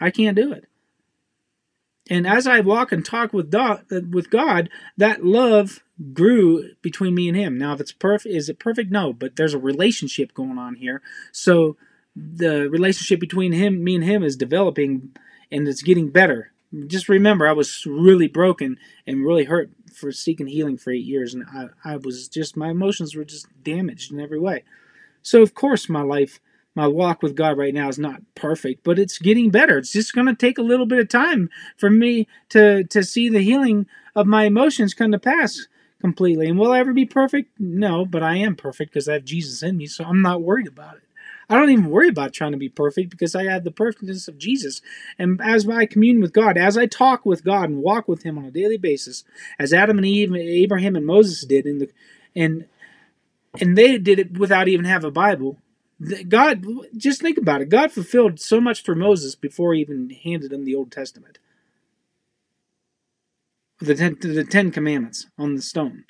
I 0.00 0.10
can't 0.10 0.36
do 0.36 0.52
it. 0.52 0.66
And 2.10 2.26
as 2.26 2.46
I 2.46 2.60
walk 2.60 2.90
and 2.90 3.04
talk 3.04 3.32
with 3.32 3.50
God, 3.50 3.84
with 4.10 4.30
God, 4.30 4.68
that 4.96 5.24
love 5.24 5.82
grew 6.12 6.70
between 6.82 7.14
me 7.14 7.28
and 7.28 7.36
Him. 7.36 7.56
Now, 7.56 7.74
if 7.74 7.80
it's 7.80 7.92
perfect, 7.92 8.34
is 8.34 8.48
it 8.48 8.58
perfect? 8.58 8.90
No, 8.90 9.12
but 9.12 9.36
there's 9.36 9.54
a 9.54 9.58
relationship 9.58 10.34
going 10.34 10.58
on 10.58 10.74
here. 10.74 11.00
So 11.30 11.76
the 12.16 12.68
relationship 12.68 13.20
between 13.20 13.52
Him, 13.52 13.84
me 13.84 13.94
and 13.94 14.04
Him, 14.04 14.22
is 14.22 14.36
developing, 14.36 15.14
and 15.50 15.68
it's 15.68 15.82
getting 15.82 16.10
better. 16.10 16.52
Just 16.86 17.08
remember, 17.08 17.46
I 17.46 17.52
was 17.52 17.86
really 17.86 18.28
broken 18.28 18.78
and 19.06 19.24
really 19.24 19.44
hurt 19.44 19.70
for 19.94 20.10
seeking 20.10 20.46
healing 20.46 20.78
for 20.78 20.90
eight 20.90 21.04
years, 21.04 21.34
and 21.34 21.44
I, 21.52 21.68
I 21.84 21.96
was 21.96 22.28
just 22.28 22.56
my 22.56 22.70
emotions 22.70 23.14
were 23.14 23.24
just 23.24 23.46
damaged 23.62 24.12
in 24.12 24.20
every 24.20 24.40
way. 24.40 24.64
So, 25.22 25.42
of 25.42 25.54
course, 25.54 25.88
my 25.88 26.02
life, 26.02 26.40
my 26.74 26.86
walk 26.86 27.22
with 27.22 27.36
God 27.36 27.58
right 27.58 27.74
now 27.74 27.88
is 27.88 27.98
not 27.98 28.22
perfect, 28.34 28.84
but 28.84 28.98
it's 28.98 29.18
getting 29.18 29.50
better. 29.50 29.78
It's 29.78 29.92
just 29.92 30.14
going 30.14 30.26
to 30.26 30.34
take 30.34 30.58
a 30.58 30.62
little 30.62 30.86
bit 30.86 30.98
of 30.98 31.08
time 31.08 31.50
for 31.76 31.90
me 31.90 32.26
to, 32.50 32.84
to 32.84 33.02
see 33.02 33.28
the 33.28 33.40
healing 33.40 33.86
of 34.14 34.26
my 34.26 34.44
emotions 34.44 34.94
come 34.94 35.12
to 35.12 35.18
pass 35.18 35.66
completely. 36.00 36.48
And 36.48 36.58
will 36.58 36.72
I 36.72 36.80
ever 36.80 36.92
be 36.92 37.06
perfect? 37.06 37.50
No, 37.58 38.04
but 38.04 38.22
I 38.22 38.36
am 38.36 38.56
perfect 38.56 38.92
because 38.92 39.08
I 39.08 39.14
have 39.14 39.24
Jesus 39.24 39.62
in 39.62 39.76
me, 39.76 39.86
so 39.86 40.04
I'm 40.04 40.22
not 40.22 40.42
worried 40.42 40.66
about 40.66 40.96
it. 40.96 41.02
I 41.48 41.56
don't 41.56 41.70
even 41.70 41.90
worry 41.90 42.08
about 42.08 42.32
trying 42.32 42.52
to 42.52 42.58
be 42.58 42.68
perfect 42.68 43.10
because 43.10 43.34
I 43.34 43.44
have 43.44 43.64
the 43.64 43.70
perfectness 43.70 44.26
of 44.26 44.38
Jesus. 44.38 44.80
And 45.18 45.40
as 45.42 45.68
I 45.68 45.86
commune 45.86 46.20
with 46.20 46.32
God, 46.32 46.56
as 46.56 46.78
I 46.78 46.86
talk 46.86 47.26
with 47.26 47.44
God 47.44 47.68
and 47.68 47.82
walk 47.82 48.08
with 48.08 48.22
Him 48.22 48.38
on 48.38 48.44
a 48.44 48.50
daily 48.50 48.78
basis, 48.78 49.24
as 49.58 49.72
Adam 49.72 49.98
and 49.98 50.06
Eve, 50.06 50.34
Abraham 50.34 50.96
and 50.96 51.04
Moses 51.04 51.44
did 51.44 51.66
in 51.66 51.78
the, 51.78 51.90
and 52.34 52.66
and 53.60 53.76
they 53.76 53.98
did 53.98 54.18
it 54.18 54.38
without 54.38 54.68
even 54.68 54.84
have 54.84 55.04
a 55.04 55.10
Bible. 55.10 55.58
God, 56.28 56.64
just 56.96 57.20
think 57.20 57.38
about 57.38 57.60
it. 57.60 57.68
God 57.68 57.92
fulfilled 57.92 58.40
so 58.40 58.60
much 58.60 58.82
through 58.82 58.96
Moses 58.96 59.34
before 59.34 59.74
he 59.74 59.80
even 59.80 60.10
handed 60.10 60.52
him 60.52 60.64
the 60.64 60.74
Old 60.74 60.90
Testament. 60.90 61.38
The 63.80 63.94
ten, 63.94 64.16
the 64.20 64.44
Ten 64.44 64.70
Commandments 64.70 65.26
on 65.38 65.54
the 65.54 65.62
stone. 65.62 66.04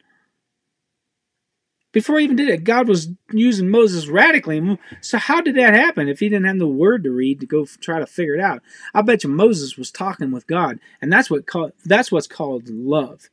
Before 1.93 2.19
he 2.19 2.25
even 2.25 2.37
did 2.37 2.49
it, 2.49 2.65
God 2.65 2.89
was 2.89 3.09
using 3.33 3.69
Moses 3.69 4.09
radically. 4.09 4.79
So 5.03 5.19
how 5.19 5.43
did 5.43 5.57
that 5.57 5.75
happen 5.75 6.09
if 6.09 6.21
he 6.21 6.31
didn't 6.31 6.47
have 6.47 6.59
the 6.59 6.67
word 6.67 7.05
to 7.05 7.11
read 7.11 7.41
to 7.41 7.47
go 7.47 7.67
try 7.67 7.99
to 7.99 8.07
figure 8.07 8.35
it 8.35 8.41
out? 8.41 8.63
I 8.95 9.03
bet 9.03 9.25
you 9.25 9.31
Moses 9.31 9.77
was 9.77 9.91
talking 9.91 10.31
with 10.31 10.47
God, 10.47 10.81
and 11.03 11.13
that's 11.13 11.31
what 11.31 11.47
called, 11.47 11.73
that's 11.85 12.11
what's 12.11 12.27
called 12.27 12.69
love. 12.71 13.29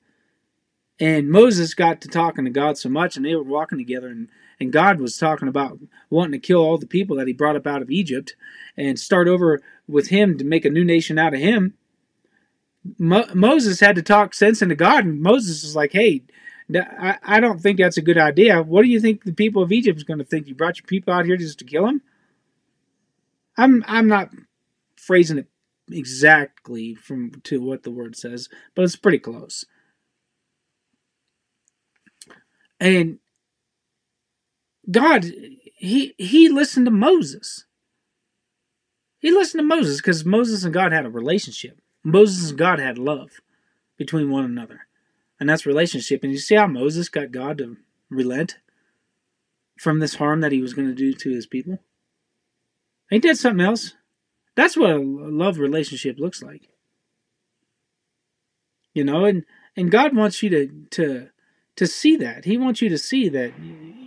And 0.99 1.29
Moses 1.29 1.73
got 1.73 2.01
to 2.01 2.09
talking 2.09 2.45
to 2.45 2.51
God 2.51 2.77
so 2.77 2.89
much, 2.89 3.15
and 3.15 3.25
they 3.25 3.35
were 3.35 3.43
walking 3.43 3.77
together, 3.77 4.07
and, 4.07 4.27
and 4.59 4.73
God 4.73 4.99
was 4.99 5.17
talking 5.17 5.47
about 5.47 5.79
wanting 6.09 6.33
to 6.33 6.45
kill 6.45 6.59
all 6.59 6.77
the 6.77 6.85
people 6.85 7.15
that 7.17 7.27
he 7.27 7.33
brought 7.33 7.55
up 7.55 7.65
out 7.65 7.81
of 7.81 7.89
Egypt 7.89 8.35
and 8.75 8.99
start 8.99 9.27
over 9.27 9.61
with 9.87 10.09
him 10.09 10.37
to 10.37 10.43
make 10.43 10.65
a 10.65 10.69
new 10.69 10.83
nation 10.83 11.17
out 11.17 11.33
of 11.33 11.39
him. 11.39 11.75
Mo- 12.97 13.27
Moses 13.33 13.79
had 13.79 13.95
to 13.95 14.01
talk 14.01 14.33
sense 14.33 14.61
into 14.61 14.75
God, 14.75 15.05
and 15.05 15.21
Moses 15.21 15.63
was 15.63 15.75
like, 15.75 15.93
hey, 15.93 16.23
I, 16.75 17.17
I 17.23 17.39
don't 17.39 17.61
think 17.61 17.77
that's 17.79 17.97
a 17.97 18.01
good 18.01 18.17
idea. 18.17 18.61
What 18.61 18.83
do 18.83 18.89
you 18.89 18.99
think 18.99 19.23
the 19.23 19.33
people 19.33 19.63
of 19.63 19.71
Egypt 19.71 19.97
is 19.97 20.03
going 20.03 20.19
to 20.19 20.25
think? 20.25 20.47
You 20.47 20.55
brought 20.55 20.77
your 20.77 20.85
people 20.85 21.13
out 21.13 21.25
here 21.25 21.37
just 21.37 21.59
to 21.59 21.65
kill 21.65 21.85
them? 21.85 22.01
I'm 23.57 23.83
I'm 23.87 24.07
not 24.07 24.29
phrasing 24.95 25.39
it 25.39 25.47
exactly 25.91 26.95
from 26.95 27.31
to 27.43 27.61
what 27.61 27.83
the 27.83 27.91
word 27.91 28.15
says, 28.15 28.47
but 28.75 28.83
it's 28.83 28.95
pretty 28.95 29.19
close. 29.19 29.65
And 32.79 33.19
God, 34.89 35.25
he 35.75 36.13
he 36.17 36.49
listened 36.49 36.85
to 36.85 36.91
Moses. 36.91 37.65
He 39.19 39.31
listened 39.31 39.59
to 39.59 39.75
Moses 39.75 39.97
because 39.97 40.23
Moses 40.23 40.63
and 40.63 40.73
God 40.73 40.91
had 40.91 41.05
a 41.05 41.09
relationship. 41.09 41.79
Moses 42.03 42.49
and 42.49 42.57
God 42.57 42.79
had 42.79 42.97
love 42.97 43.41
between 43.97 44.31
one 44.31 44.45
another. 44.45 44.87
And 45.39 45.49
that's 45.49 45.65
relationship. 45.65 46.23
And 46.23 46.31
you 46.31 46.37
see 46.37 46.55
how 46.55 46.67
Moses 46.67 47.09
got 47.09 47.31
God 47.31 47.57
to 47.57 47.77
relent 48.09 48.57
from 49.77 49.99
this 49.99 50.15
harm 50.15 50.41
that 50.41 50.51
he 50.51 50.61
was 50.61 50.73
going 50.73 50.87
to 50.87 50.93
do 50.93 51.13
to 51.13 51.29
his 51.29 51.45
people? 51.45 51.79
He 53.09 53.19
did 53.19 53.37
something 53.37 53.65
else. 53.65 53.93
That's 54.55 54.77
what 54.77 54.91
a 54.91 54.97
love 54.97 55.57
relationship 55.57 56.19
looks 56.19 56.43
like. 56.43 56.69
You 58.93 59.03
know, 59.03 59.25
and 59.25 59.45
and 59.75 59.91
God 59.91 60.15
wants 60.15 60.43
you 60.43 60.49
to 60.49 60.67
to 60.91 61.29
to 61.79 61.87
see 61.87 62.17
that. 62.17 62.43
He 62.43 62.57
wants 62.57 62.81
you 62.81 62.89
to 62.89 62.97
see 62.97 63.29
that 63.29 63.53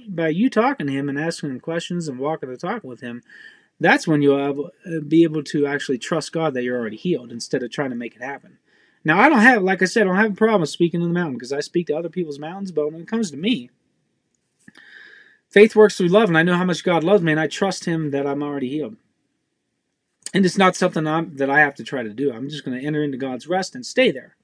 by 0.06 0.28
you 0.28 0.50
talking 0.50 0.86
to 0.86 0.92
him 0.92 1.08
and 1.08 1.18
asking 1.18 1.50
him 1.50 1.58
questions 1.58 2.06
and 2.06 2.18
walking 2.18 2.50
the 2.50 2.58
talk 2.58 2.84
with 2.84 3.00
him, 3.00 3.22
that's 3.80 4.06
when 4.06 4.20
you'll 4.20 4.70
uh, 4.86 5.00
be 5.08 5.22
able 5.22 5.42
to 5.44 5.66
actually 5.66 5.96
trust 5.96 6.32
God 6.32 6.52
that 6.52 6.64
you're 6.64 6.78
already 6.78 6.98
healed 6.98 7.32
instead 7.32 7.62
of 7.62 7.70
trying 7.70 7.88
to 7.88 7.96
make 7.96 8.14
it 8.14 8.22
happen. 8.22 8.58
Now, 9.06 9.18
I 9.18 9.30
don't 9.30 9.38
have, 9.38 9.62
like 9.62 9.80
I 9.80 9.86
said, 9.86 10.02
I 10.02 10.04
don't 10.04 10.16
have 10.16 10.32
a 10.32 10.36
problem 10.36 10.66
speaking 10.66 11.00
to 11.00 11.06
the 11.06 11.14
mountain 11.14 11.34
because 11.34 11.52
I 11.52 11.60
speak 11.60 11.86
to 11.86 11.96
other 11.96 12.10
people's 12.10 12.38
mountains, 12.38 12.72
but 12.72 12.92
when 12.92 13.00
it 13.00 13.08
comes 13.08 13.30
to 13.30 13.38
me, 13.38 13.70
faith 15.48 15.74
works 15.74 15.96
through 15.96 16.08
love, 16.08 16.28
and 16.28 16.36
I 16.36 16.42
know 16.42 16.58
how 16.58 16.64
much 16.64 16.84
God 16.84 17.02
loves 17.02 17.22
me, 17.22 17.32
and 17.32 17.40
I 17.40 17.46
trust 17.46 17.86
Him 17.86 18.10
that 18.10 18.26
I'm 18.26 18.42
already 18.42 18.68
healed. 18.68 18.96
And 20.34 20.44
it's 20.44 20.58
not 20.58 20.76
something 20.76 21.06
I'm, 21.06 21.36
that 21.38 21.48
I 21.48 21.60
have 21.60 21.74
to 21.76 21.84
try 21.84 22.02
to 22.02 22.10
do. 22.10 22.32
I'm 22.32 22.50
just 22.50 22.66
going 22.66 22.78
to 22.78 22.86
enter 22.86 23.02
into 23.02 23.16
God's 23.16 23.46
rest 23.46 23.74
and 23.74 23.84
stay 23.84 24.10
there 24.10 24.36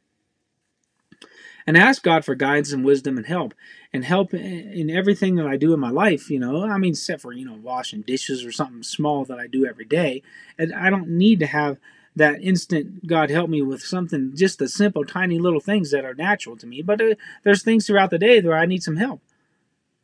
and 1.68 1.76
ask 1.76 2.02
God 2.02 2.25
for 2.25 2.34
guidance 2.34 2.72
and 2.72 2.82
wisdom 2.82 3.18
and 3.18 3.26
help 3.26 3.52
and 3.92 4.02
help 4.02 4.32
in 4.32 4.88
everything 4.88 5.34
that 5.34 5.46
I 5.46 5.58
do 5.58 5.75
in 5.75 5.80
my 5.80 5.90
life, 5.90 6.30
you 6.30 6.38
know. 6.38 6.64
I 6.64 6.78
mean, 6.78 6.92
except 6.92 7.20
for, 7.20 7.34
you 7.34 7.44
know, 7.44 7.58
washing 7.62 8.00
dishes 8.00 8.42
or 8.42 8.50
something 8.50 8.82
small 8.82 9.26
that 9.26 9.38
I 9.38 9.48
do 9.48 9.66
every 9.66 9.84
day. 9.84 10.22
And 10.58 10.72
I 10.72 10.88
don't 10.88 11.10
need 11.10 11.40
to 11.40 11.46
have 11.46 11.76
that 12.16 12.42
instant 12.42 13.06
God 13.06 13.28
help 13.28 13.50
me 13.50 13.60
with 13.60 13.82
something, 13.82 14.32
just 14.34 14.58
the 14.58 14.66
simple, 14.66 15.04
tiny 15.04 15.38
little 15.38 15.60
things 15.60 15.90
that 15.90 16.06
are 16.06 16.14
natural 16.14 16.56
to 16.56 16.66
me. 16.66 16.80
But 16.80 17.02
uh, 17.02 17.14
there's 17.44 17.62
things 17.62 17.87
throughout 17.87 18.08
the 18.08 18.18
day 18.18 18.40
where 18.40 18.56
I 18.56 18.64
need 18.64 18.82
some 18.82 18.96
help. 18.96 19.20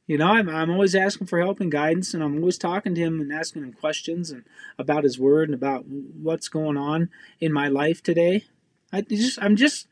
You 0.06 0.18
know, 0.18 0.26
I'm, 0.26 0.50
I'm 0.50 0.71
always 0.71 0.94
asking 0.94 1.28
for 1.28 1.40
help 1.40 1.61
and 1.61 1.73
guidance, 1.73 2.12
and 2.12 2.23
I'm 2.23 2.40
always 2.40 2.59
talking 2.59 2.94
to 2.94 3.00
him 3.00 3.23
and 3.23 3.33
asking 3.33 3.62
him 3.62 3.73
questions 3.73 4.30
and 4.30 4.44
about 4.78 5.04
his 5.04 5.18
word 5.18 5.49
and 5.49 5.54
about 5.54 5.87
what's 5.87 6.49
going 6.49 6.76
on 6.76 7.09
in 7.40 7.54
my 7.54 7.68
life 7.68 8.02
today. 8.02 8.44
I 8.92 9.00
just, 9.00 9.42
I'm 9.42 9.56
just 9.56 9.88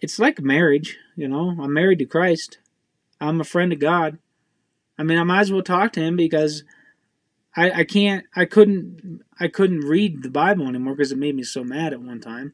it's 0.00 0.18
like 0.18 0.40
marriage, 0.40 0.98
you 1.16 1.28
know. 1.28 1.56
I'm 1.60 1.72
married 1.72 1.98
to 2.00 2.04
Christ. 2.06 2.58
I'm 3.20 3.40
a 3.40 3.44
friend 3.44 3.72
of 3.72 3.78
God. 3.78 4.18
I 4.98 5.02
mean, 5.02 5.18
I 5.18 5.24
might 5.24 5.40
as 5.40 5.52
well 5.52 5.62
talk 5.62 5.92
to 5.94 6.00
him 6.00 6.16
because 6.16 6.64
I, 7.56 7.70
I 7.70 7.84
can't, 7.84 8.24
I 8.34 8.44
couldn't, 8.44 9.22
I 9.40 9.48
couldn't 9.48 9.80
read 9.80 10.22
the 10.22 10.30
Bible 10.30 10.68
anymore 10.68 10.94
because 10.94 11.12
it 11.12 11.18
made 11.18 11.34
me 11.34 11.42
so 11.42 11.64
mad 11.64 11.92
at 11.92 12.00
one 12.00 12.20
time. 12.20 12.52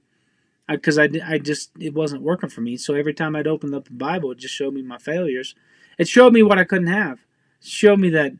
Because 0.68 0.98
I, 0.98 1.04
I, 1.04 1.20
I 1.26 1.38
just, 1.38 1.70
it 1.80 1.94
wasn't 1.94 2.22
working 2.22 2.50
for 2.50 2.60
me. 2.60 2.76
So 2.76 2.94
every 2.94 3.14
time 3.14 3.34
I'd 3.34 3.46
open 3.46 3.74
up 3.74 3.86
the 3.86 3.94
Bible, 3.94 4.30
it 4.30 4.38
just 4.38 4.54
showed 4.54 4.74
me 4.74 4.82
my 4.82 4.98
failures. 4.98 5.54
It 5.98 6.06
showed 6.08 6.32
me 6.32 6.42
what 6.42 6.58
I 6.58 6.64
couldn't 6.64 6.86
have. 6.86 7.18
It 7.60 7.66
showed 7.66 7.98
me 7.98 8.10
that, 8.10 8.32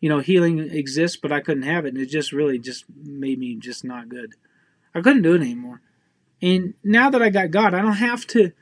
you 0.00 0.08
know, 0.08 0.18
healing 0.18 0.58
exists, 0.58 1.16
but 1.16 1.32
I 1.32 1.40
couldn't 1.40 1.62
have 1.62 1.86
it. 1.86 1.94
And 1.94 1.98
it 2.02 2.06
just 2.06 2.32
really 2.32 2.58
just 2.58 2.84
made 3.02 3.38
me 3.38 3.54
just 3.54 3.84
not 3.84 4.08
good. 4.08 4.34
I 4.94 5.00
couldn't 5.00 5.22
do 5.22 5.34
it 5.34 5.40
anymore. 5.40 5.80
And 6.42 6.74
now 6.82 7.10
that 7.10 7.22
I 7.22 7.28
got 7.28 7.50
God, 7.50 7.74
I 7.74 7.82
don't 7.82 7.94
have 7.94 8.26
to 8.28 8.52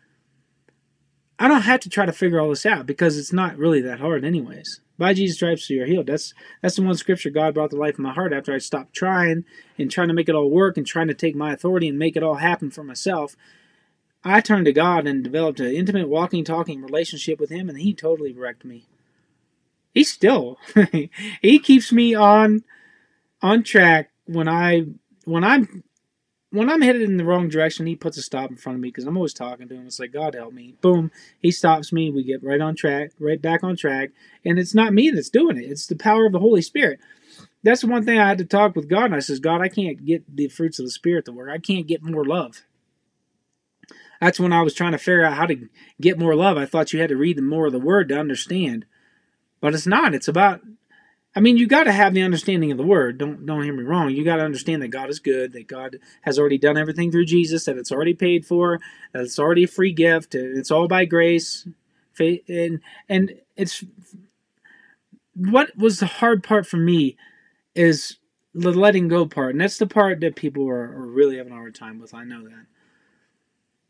I 1.39 1.47
don't 1.47 1.63
have 1.63 1.81
to 1.81 1.89
try 1.89 2.05
to 2.05 2.13
figure 2.13 2.41
all 2.41 2.49
this 2.49 2.67
out 2.67 2.87
because 2.87 3.17
it's 3.17 3.33
not 3.33 3.57
really 3.57 3.81
that 3.83 4.01
hard 4.01 4.25
anyways. 4.25 4.81
By 4.99 5.15
Jesus' 5.15 5.37
stripes 5.37 5.71
you 5.71 5.83
are 5.83 5.87
healed. 5.87 6.07
That's 6.07 6.35
that's 6.61 6.77
the 6.77 6.83
one 6.83 6.97
scripture 6.97 7.31
God 7.31 7.55
brought 7.55 7.71
to 7.71 7.77
life 7.77 7.97
in 7.99 8.03
my 8.03 8.13
heart 8.13 8.33
after 8.33 8.53
I 8.53 8.59
stopped 8.59 8.95
trying 8.95 9.45
and 9.79 9.91
trying 9.91 10.09
to 10.09 10.15
make 10.15 10.29
it 10.29 10.35
all 10.35 10.51
work 10.51 10.77
and 10.77 10.85
trying 10.85 11.07
to 11.07 11.15
take 11.15 11.37
my 11.37 11.53
authority 11.53 11.89
and 11.89 11.99
make 11.99 12.17
it 12.17 12.25
all 12.25 12.37
happen 12.37 12.71
for 12.71 12.83
myself. 12.83 13.37
I 14.25 14.41
turned 14.41 14.65
to 14.65 14.73
God 14.73 15.07
and 15.07 15.23
developed 15.23 15.61
an 15.61 15.73
intimate 15.73 16.09
walking, 16.09 16.43
talking 16.43 16.83
relationship 16.83 17.39
with 17.39 17.51
Him, 17.51 17.69
and 17.69 17.79
He 17.79 17.95
totally 17.95 18.33
wrecked 18.33 18.65
me. 18.65 18.87
He 19.95 20.03
still 20.03 20.59
He 21.41 21.61
keeps 21.61 21.93
me 21.93 22.17
on 22.17 22.65
on 23.41 23.63
track 23.63 24.11
when 24.27 24.49
I 24.49 24.87
when 25.25 25.45
I'm 25.45 25.85
when 26.51 26.71
I'm 26.71 26.81
headed 26.81 27.03
in 27.03 27.19
the 27.19 27.25
wrong 27.25 27.49
direction, 27.49 27.87
he 27.87 27.95
puts 27.95 28.17
a 28.17 28.23
stop 28.23 28.51
in 28.51 28.57
front 28.57 28.77
of 28.77 28.81
me 28.81 28.89
because 28.89 29.05
I'm 29.05 29.17
always 29.17 29.35
talking 29.35 29.69
to 29.69 29.75
him. 29.75 29.87
It's 29.87 30.01
like, 30.01 30.13
God 30.13 30.35
help 30.35 30.55
me. 30.55 30.77
Boom. 30.81 31.11
He 31.41 31.51
stops 31.51 31.93
me. 31.93 32.11
We 32.11 32.25
get 32.25 32.43
right 32.43 32.61
on 32.61 32.75
track, 32.75 33.11
right 33.21 33.41
back 33.41 33.63
on 33.63 33.77
track. 33.77 34.11
And 34.45 34.59
it's 34.59 34.75
not 34.75 34.95
me 34.95 35.11
that's 35.11 35.31
doing 35.31 35.59
it, 35.59 35.71
it's 35.71 35.87
the 35.87 35.97
power 35.97 36.27
of 36.27 36.33
the 36.33 36.39
Holy 36.39 36.63
Spirit. 36.63 37.01
That's 37.63 37.81
the 37.81 37.89
one 37.89 38.05
thing 38.05 38.19
I 38.19 38.29
had 38.29 38.39
to 38.39 38.45
talk 38.45 38.77
with 38.77 38.89
God. 38.89 39.07
And 39.07 39.17
I 39.17 39.19
says, 39.19 39.41
God, 39.41 39.61
I 39.61 39.69
can't 39.69 40.05
get 40.05 40.25
the 40.35 40.49
fruits 40.49 40.79
of 40.79 40.87
the 40.87 40.91
Spirit 40.91 41.25
to 41.25 41.33
work. 41.33 41.51
I 41.51 41.59
can't 41.59 41.89
get 41.89 42.03
more 42.03 42.25
love. 42.25 42.63
That's 44.21 44.41
when 44.41 44.53
I 44.53 44.63
was 44.63 44.75
trying 44.75 44.93
to 44.93 44.99
figure 44.99 45.25
out 45.25 45.35
how 45.35 45.47
to 45.47 45.69
get 46.01 46.19
more 46.19 46.35
love. 46.35 46.57
I 46.57 46.67
thought 46.67 46.93
you 46.93 47.01
had 47.01 47.11
to 47.11 47.17
read 47.17 47.41
more 47.41 47.67
of 47.67 47.73
the 47.73 47.79
Word 47.79 48.09
to 48.09 48.19
understand. 48.19 48.85
But 49.61 49.75
it's 49.75 49.87
not. 49.87 50.15
It's 50.15 50.29
about 50.29 50.61
I 51.39 51.41
mean, 51.41 51.57
you 51.57 51.69
got 51.69 51.85
to 51.85 51.93
have 51.93 52.15
the 52.15 52.23
understanding 52.23 52.73
of 52.73 52.79
the 52.79 52.85
word. 52.85 53.17
Don't 53.17 53.47
don't 53.47 53.63
hear 53.63 53.73
me 53.73 53.85
wrong. 53.85 54.11
You 54.11 54.25
got 54.25 54.39
to 54.39 54.45
understand 54.45 54.83
that 54.83 54.89
God 54.89 55.09
is 55.09 55.21
good, 55.21 55.53
that 55.53 55.69
God 55.69 55.99
has 56.23 56.37
already 56.37 56.59
done 56.59 56.77
everything 56.77 57.13
through 57.13 57.27
Jesus, 57.27 57.67
that 57.67 57.79
it's 57.79 57.93
already 57.93 58.13
paid 58.13 58.45
for, 58.45 58.81
that 59.13 59.23
it's 59.23 59.39
already 59.39 59.63
a 59.63 59.69
free 59.69 59.93
gift, 59.93 60.35
it's 60.35 60.73
all 60.73 60.89
by 60.89 61.05
grace. 61.05 61.69
And 62.19 62.81
and 63.09 63.37
it's 63.55 63.85
what 65.37 65.79
was 65.79 66.01
the 66.01 66.07
hard 66.07 66.43
part 66.43 66.67
for 66.67 66.79
me 66.79 67.17
is 67.77 68.17
the 68.53 68.73
letting 68.73 69.07
go 69.07 69.25
part, 69.25 69.53
and 69.53 69.61
that's 69.61 69.79
the 69.79 69.87
part 69.87 70.19
that 70.19 70.35
people 70.35 70.69
are, 70.69 70.93
are 70.93 71.07
really 71.07 71.37
having 71.37 71.53
a 71.53 71.57
hard 71.57 71.77
time 71.77 72.01
with. 72.01 72.15
I 72.15 72.25
know 72.25 72.49
that. 72.49 72.67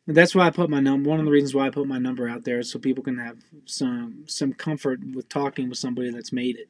that's 0.07 0.35
why 0.35 0.47
I 0.47 0.51
put 0.51 0.69
my 0.69 0.81
number. 0.81 1.09
One 1.09 1.21
of 1.21 1.25
the 1.25 1.33
reasons 1.33 1.55
why 1.55 1.69
I 1.69 1.71
put 1.71 1.87
my 1.89 1.99
number 1.99 2.29
out 2.29 2.45
there 2.45 2.59
is 2.59 2.71
so 2.71 2.79
people 2.79 3.05
can 3.05 3.17
have 3.19 3.39
some 3.65 4.25
some 4.27 4.53
comfort 4.53 5.01
with 5.15 5.31
talking 5.31 5.71
with 5.71 5.79
somebody 5.79 6.11
that's 6.11 6.33
made 6.33 6.59
it. 6.59 6.69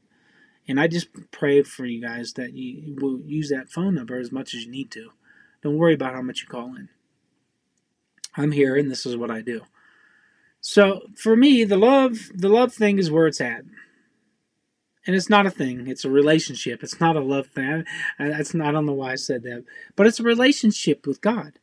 And 0.68 0.78
I 0.78 0.87
just 0.87 1.08
pray 1.30 1.62
for 1.62 1.87
you 1.87 2.00
guys 2.00 2.34
that 2.34 2.52
you 2.52 2.96
will 3.00 3.20
use 3.20 3.48
that 3.48 3.70
phone 3.70 3.94
number 3.94 4.18
as 4.18 4.30
much 4.30 4.54
as 4.54 4.64
you 4.64 4.70
need 4.70 4.90
to. 4.92 5.10
Don't 5.62 5.78
worry 5.78 5.94
about 5.94 6.14
how 6.14 6.22
much 6.22 6.42
you 6.42 6.48
call 6.48 6.76
in. 6.76 6.90
I'm 8.37 8.52
here 8.52 8.76
and 8.76 8.90
this 8.90 9.06
is 9.06 9.16
what 9.16 9.30
I 9.30 9.40
do. 9.40 9.62
So 10.60 11.02
for 11.16 11.34
me, 11.34 11.64
the 11.64 11.76
love 11.78 12.30
the 12.34 12.48
love 12.48 12.75
thing 12.75 12.98
is 12.98 13.10
where 13.10 13.26
it's 13.26 13.40
at. 13.40 13.62
And 15.06 15.16
it's 15.16 15.30
not 15.30 15.46
a 15.46 15.50
thing. 15.50 15.87
It's 15.87 16.04
a 16.04 16.10
relationship. 16.10 16.82
It's 16.82 17.00
not 17.00 17.16
a 17.16 17.20
love 17.20 17.46
thing. 17.46 17.84
That's 18.18 18.52
not. 18.52 18.68
I 18.68 18.72
don't 18.72 18.84
know 18.84 18.92
why 18.92 19.12
I 19.12 19.16
said 19.16 19.42
that, 19.44 19.64
but 19.96 20.06
it's 20.06 20.20
a 20.20 20.25
relationship 20.25 21.06
with 21.06 21.22
God. 21.22 21.58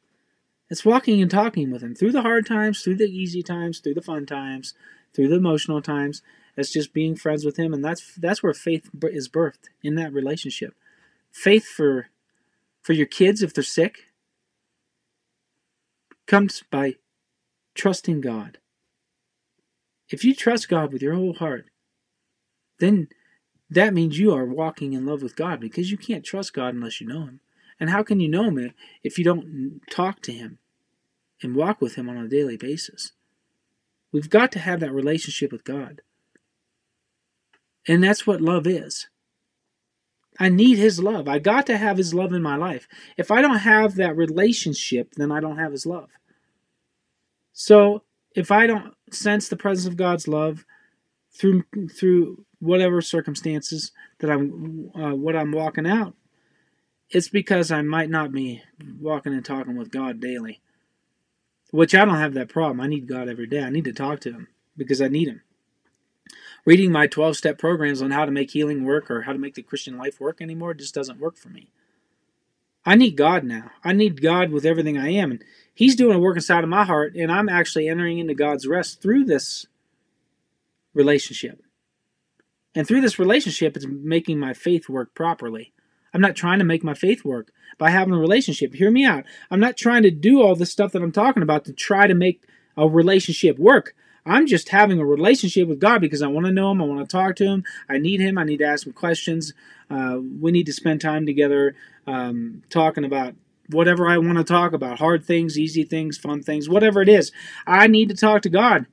It's 0.67 0.83
walking 0.83 1.21
and 1.21 1.29
talking 1.29 1.71
with 1.71 1.83
Him 1.83 1.93
through 1.93 2.13
the 2.13 2.23
hard 2.23 2.47
times, 2.47 2.81
through 2.81 2.95
the 2.95 3.05
easy 3.05 3.43
times, 3.43 3.79
through 3.79 3.93
the 3.93 4.01
fun 4.01 4.25
times, 4.25 4.73
through 5.13 5.27
the 5.27 5.35
emotional 5.35 5.81
times. 5.81 6.23
It's 6.57 6.71
just 6.71 6.93
being 6.93 7.15
friends 7.15 7.43
with 7.43 7.57
Him, 7.57 7.73
and 7.73 7.83
that's 7.83 8.15
that's 8.15 8.41
where 8.41 8.53
faith 8.53 8.89
is 9.03 9.29
birthed 9.29 9.69
in 9.83 9.95
that 9.95 10.13
relationship. 10.13 10.73
Faith 11.31 11.65
for 11.65 12.07
for 12.81 12.93
your 12.93 13.05
kids 13.05 13.41
if 13.41 13.53
they're 13.53 13.63
sick 13.63 14.05
comes 16.27 16.63
by 16.71 16.95
trusting 17.73 18.21
God. 18.21 18.57
If 20.09 20.23
you 20.23 20.33
trust 20.33 20.69
God 20.69 20.93
with 20.93 21.01
your 21.01 21.15
whole 21.15 21.33
heart, 21.33 21.65
then 22.79 23.09
that 23.69 23.93
means 23.93 24.19
you 24.19 24.33
are 24.33 24.45
walking 24.45 24.93
in 24.93 25.05
love 25.05 25.21
with 25.21 25.35
God 25.35 25.59
because 25.59 25.91
you 25.91 25.97
can't 25.97 26.23
trust 26.23 26.53
God 26.53 26.73
unless 26.73 27.01
you 27.01 27.07
know 27.07 27.23
Him. 27.23 27.39
And 27.79 27.89
how 27.89 28.03
can 28.03 28.19
you 28.19 28.29
know 28.29 28.43
Him 28.43 28.73
if 29.03 29.17
you 29.17 29.23
don't 29.23 29.81
talk 29.89 30.21
to 30.21 30.31
Him 30.31 30.59
and 31.41 31.55
walk 31.55 31.81
with 31.81 31.95
Him 31.95 32.09
on 32.09 32.17
a 32.17 32.27
daily 32.27 32.57
basis? 32.57 33.11
We've 34.11 34.29
got 34.29 34.51
to 34.53 34.59
have 34.59 34.79
that 34.79 34.93
relationship 34.93 35.51
with 35.51 35.63
God. 35.63 36.01
And 37.87 38.03
that's 38.03 38.25
what 38.25 38.41
love 38.41 38.67
is. 38.67 39.07
I 40.39 40.49
need 40.49 40.77
his 40.77 40.99
love. 40.99 41.27
I 41.27 41.39
got 41.39 41.65
to 41.67 41.77
have 41.77 41.97
his 41.97 42.13
love 42.13 42.33
in 42.33 42.41
my 42.41 42.55
life. 42.55 42.87
If 43.17 43.31
I 43.31 43.41
don't 43.41 43.59
have 43.59 43.95
that 43.95 44.17
relationship, 44.17 45.13
then 45.15 45.31
I 45.31 45.39
don't 45.39 45.57
have 45.57 45.71
his 45.71 45.85
love. 45.85 46.09
So, 47.53 48.03
if 48.35 48.51
I 48.51 48.67
don't 48.67 48.93
sense 49.11 49.47
the 49.47 49.55
presence 49.55 49.87
of 49.87 49.95
God's 49.95 50.27
love 50.27 50.65
through 51.31 51.63
through 51.97 52.45
whatever 52.59 53.01
circumstances 53.01 53.93
that 54.19 54.29
I'm 54.29 54.91
uh, 54.93 55.15
what 55.15 55.37
I'm 55.37 55.53
walking 55.53 55.87
out, 55.87 56.15
it's 57.09 57.29
because 57.29 57.71
I 57.71 57.81
might 57.81 58.09
not 58.09 58.33
be 58.33 58.61
walking 58.99 59.33
and 59.33 59.45
talking 59.45 59.77
with 59.77 59.91
God 59.91 60.19
daily. 60.19 60.61
Which 61.71 61.95
I 61.95 62.03
don't 62.05 62.15
have 62.15 62.33
that 62.33 62.49
problem. 62.49 62.81
I 62.81 62.87
need 62.87 63.07
God 63.07 63.29
every 63.29 63.47
day. 63.47 63.61
I 63.61 63.69
need 63.69 63.85
to 63.85 63.93
talk 63.93 64.19
to 64.21 64.31
him 64.31 64.47
because 64.77 65.01
I 65.01 65.07
need 65.07 65.29
him 65.29 65.41
reading 66.65 66.91
my 66.91 67.07
12 67.07 67.37
step 67.37 67.57
programs 67.57 68.01
on 68.01 68.11
how 68.11 68.25
to 68.25 68.31
make 68.31 68.51
healing 68.51 68.83
work 68.83 69.09
or 69.09 69.21
how 69.21 69.31
to 69.31 69.39
make 69.39 69.53
the 69.53 69.61
Christian 69.61 69.97
life 69.97 70.19
work 70.19 70.41
anymore 70.41 70.73
just 70.73 70.95
doesn't 70.95 71.19
work 71.19 71.37
for 71.37 71.49
me. 71.49 71.69
I 72.85 72.95
need 72.95 73.15
God 73.15 73.43
now. 73.43 73.71
I 73.83 73.93
need 73.93 74.21
God 74.21 74.51
with 74.51 74.65
everything 74.65 74.97
I 74.97 75.09
am. 75.09 75.31
And 75.31 75.43
He's 75.73 75.95
doing 75.95 76.15
a 76.15 76.19
work 76.19 76.37
inside 76.37 76.63
of 76.63 76.69
my 76.69 76.85
heart, 76.85 77.15
and 77.15 77.31
I'm 77.31 77.49
actually 77.49 77.87
entering 77.87 78.19
into 78.19 78.33
God's 78.33 78.67
rest 78.67 79.01
through 79.01 79.25
this 79.25 79.65
relationship. 80.93 81.61
And 82.75 82.87
through 82.87 83.01
this 83.01 83.19
relationship, 83.19 83.75
it's 83.75 83.87
making 83.87 84.39
my 84.39 84.53
faith 84.53 84.87
work 84.87 85.13
properly. 85.15 85.73
I'm 86.13 86.21
not 86.21 86.35
trying 86.35 86.59
to 86.59 86.65
make 86.65 86.83
my 86.83 86.93
faith 86.93 87.25
work 87.25 87.51
by 87.77 87.89
having 87.89 88.13
a 88.13 88.19
relationship. 88.19 88.73
Hear 88.73 88.91
me 88.91 89.05
out. 89.05 89.25
I'm 89.51 89.59
not 89.59 89.75
trying 89.75 90.03
to 90.03 90.11
do 90.11 90.41
all 90.41 90.55
this 90.55 90.71
stuff 90.71 90.91
that 90.93 91.01
I'm 91.01 91.11
talking 91.11 91.43
about 91.43 91.65
to 91.65 91.73
try 91.73 92.07
to 92.07 92.13
make 92.13 92.43
a 92.77 92.87
relationship 92.87 93.57
work. 93.57 93.95
I'm 94.25 94.47
just 94.47 94.69
having 94.69 94.99
a 94.99 95.05
relationship 95.05 95.67
with 95.67 95.79
God 95.79 96.01
because 96.01 96.21
I 96.21 96.27
want 96.27 96.45
to 96.47 96.51
know 96.51 96.71
Him. 96.71 96.81
I 96.81 96.85
want 96.85 97.07
to 97.07 97.15
talk 97.15 97.35
to 97.37 97.45
Him. 97.45 97.63
I 97.87 97.97
need 97.97 98.19
Him. 98.19 98.37
I 98.37 98.43
need 98.43 98.57
to 98.57 98.65
ask 98.65 98.85
Him 98.85 98.93
questions. 98.93 99.53
Uh, 99.89 100.19
we 100.41 100.51
need 100.51 100.65
to 100.65 100.73
spend 100.73 101.01
time 101.01 101.25
together 101.25 101.75
um, 102.07 102.63
talking 102.69 103.05
about 103.05 103.35
whatever 103.69 104.07
I 104.07 104.17
want 104.17 104.37
to 104.37 104.43
talk 104.43 104.73
about 104.73 104.99
hard 104.99 105.23
things, 105.23 105.59
easy 105.59 105.83
things, 105.83 106.17
fun 106.17 106.41
things, 106.41 106.69
whatever 106.69 107.01
it 107.01 107.09
is. 107.09 107.31
I 107.65 107.87
need 107.87 108.09
to 108.09 108.15
talk 108.15 108.41
to 108.43 108.49
God. 108.49 108.85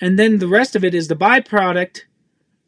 And 0.00 0.18
then 0.18 0.38
the 0.38 0.48
rest 0.48 0.76
of 0.76 0.84
it 0.84 0.94
is 0.94 1.08
the 1.08 1.16
byproduct 1.16 2.02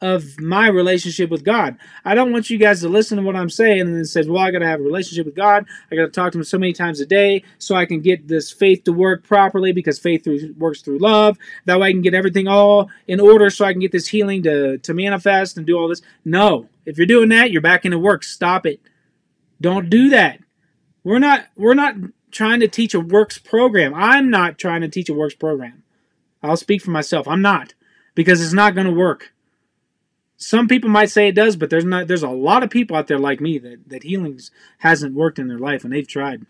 of 0.01 0.39
my 0.41 0.69
relationship 0.69 1.31
with 1.31 1.45
God. 1.45 1.77
I 2.05 2.15
don't 2.15 2.33
want 2.33 2.51
you 2.51 2.59
guys 2.59 2.81
to 2.83 2.89
listen 2.89 3.17
to 3.17 3.23
what 3.23 3.37
I'm 3.37 3.51
saying 3.51 3.81
and 3.81 3.97
then 3.97 4.05
says, 4.05 4.29
"Well, 4.29 4.43
I 4.43 4.51
got 4.51 4.61
to 4.61 4.67
have 4.67 4.81
a 4.81 4.85
relationship 4.85 5.27
with 5.27 5.35
God. 5.35 5.67
I 5.91 5.97
got 5.97 6.03
to 6.03 6.11
talk 6.11 6.33
to 6.33 6.39
Him 6.39 6.45
so 6.45 6.59
many 6.59 6.73
times 6.73 7.01
a 7.01 7.07
day 7.07 7.43
so 7.59 7.75
I 7.75 7.87
can 7.87 8.01
get 8.01 8.29
this 8.29 8.53
faith 8.53 8.85
to 8.85 8.93
work 8.93 9.25
properly 9.25 9.73
because 9.73 9.99
faith 9.99 10.25
through, 10.25 10.55
works 10.57 10.83
through 10.83 10.99
love. 10.99 11.37
That 11.65 11.81
way, 11.81 11.89
I 11.89 11.93
can 11.93 12.03
get 12.03 12.15
everything 12.15 12.47
all 12.47 12.91
in 13.07 13.21
order 13.21 13.51
so 13.51 13.65
I 13.65 13.73
can 13.73 13.81
get 13.81 13.93
this 13.93 14.09
healing 14.09 14.43
to 14.45 14.79
to 14.79 14.95
manifest 14.95 15.57
and 15.57 15.67
do 15.67 15.77
all 15.77 15.89
this." 15.89 16.03
No, 16.25 16.69
if 16.87 16.97
you're 16.97 17.07
doing 17.07 17.29
that, 17.31 17.51
you're 17.51 17.63
back 17.63 17.85
into 17.85 17.99
work. 17.99 18.23
Stop 18.23 18.67
it. 18.67 18.81
Don't 19.61 19.91
do 19.91 20.09
that. 20.11 20.41
We're 21.03 21.19
not. 21.19 21.47
We're 21.57 21.75
not 21.75 21.97
trying 22.31 22.61
to 22.61 22.69
teach 22.69 22.95
a 22.95 23.01
works 23.01 23.39
program. 23.39 23.95
I'm 23.95 24.31
not 24.31 24.59
trying 24.59 24.83
to 24.83 24.89
teach 24.89 25.09
a 25.09 25.15
works 25.15 25.35
program. 25.35 25.83
I'll 26.43 26.57
speak 26.57 26.83
for 26.83 26.91
myself. 26.91 27.27
I'm 27.27 27.43
not 27.43 27.75
because 28.15 28.43
it's 28.43 28.53
not 28.53 28.75
going 28.75 28.87
to 28.87 28.93
work. 28.93 29.33
Some 30.38 30.68
people 30.68 30.88
might 30.88 31.11
say 31.11 31.27
it 31.27 31.35
does, 31.35 31.57
but 31.57 31.68
there's 31.68 31.85
not. 31.85 32.07
There's 32.07 32.22
a 32.22 32.31
lot 32.31 32.62
of 32.62 32.70
people 32.70 32.96
out 32.96 33.09
there 33.09 33.18
like 33.18 33.40
me 33.40 33.59
that 33.59 33.88
that 33.88 34.05
healings 34.05 34.53
hasn't 34.79 35.16
worked 35.16 35.38
in 35.38 35.48
their 35.48 35.59
life, 35.59 35.83
and 35.83 35.92
they've 35.92 36.07
tried. 36.07 36.46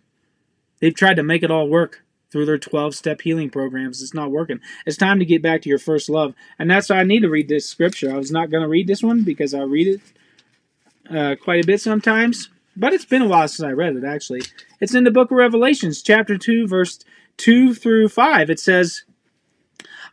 They've 0.78 0.94
tried 0.94 1.16
to 1.16 1.22
make 1.22 1.42
it 1.42 1.50
all 1.50 1.68
work 1.68 2.04
through 2.30 2.44
their 2.44 2.58
12 2.58 2.94
step 2.94 3.22
healing 3.22 3.48
programs. 3.48 4.02
It's 4.02 4.12
not 4.12 4.30
working. 4.30 4.60
It's 4.86 4.98
time 4.98 5.18
to 5.18 5.24
get 5.24 5.42
back 5.42 5.62
to 5.62 5.68
your 5.70 5.78
first 5.78 6.10
love. 6.10 6.34
And 6.58 6.70
that's 6.70 6.90
why 6.90 6.96
I 6.96 7.04
need 7.04 7.20
to 7.20 7.30
read 7.30 7.48
this 7.48 7.66
scripture. 7.66 8.12
I 8.12 8.18
was 8.18 8.30
not 8.30 8.50
going 8.50 8.62
to 8.62 8.68
read 8.68 8.86
this 8.86 9.02
one 9.02 9.22
because 9.22 9.54
I 9.54 9.62
read 9.62 9.88
it 9.88 11.16
uh, 11.16 11.36
quite 11.42 11.64
a 11.64 11.66
bit 11.66 11.80
sometimes, 11.80 12.50
but 12.76 12.92
it's 12.92 13.06
been 13.06 13.22
a 13.22 13.28
while 13.28 13.48
since 13.48 13.66
I 13.66 13.72
read 13.72 13.96
it 13.96 14.04
actually. 14.04 14.42
It's 14.80 14.94
in 14.94 15.04
the 15.04 15.10
book 15.10 15.30
of 15.30 15.38
Revelations, 15.38 16.02
chapter 16.02 16.36
2, 16.36 16.68
verse 16.68 17.00
2 17.38 17.74
through 17.74 18.10
5. 18.10 18.50
It 18.50 18.60
says, 18.60 19.04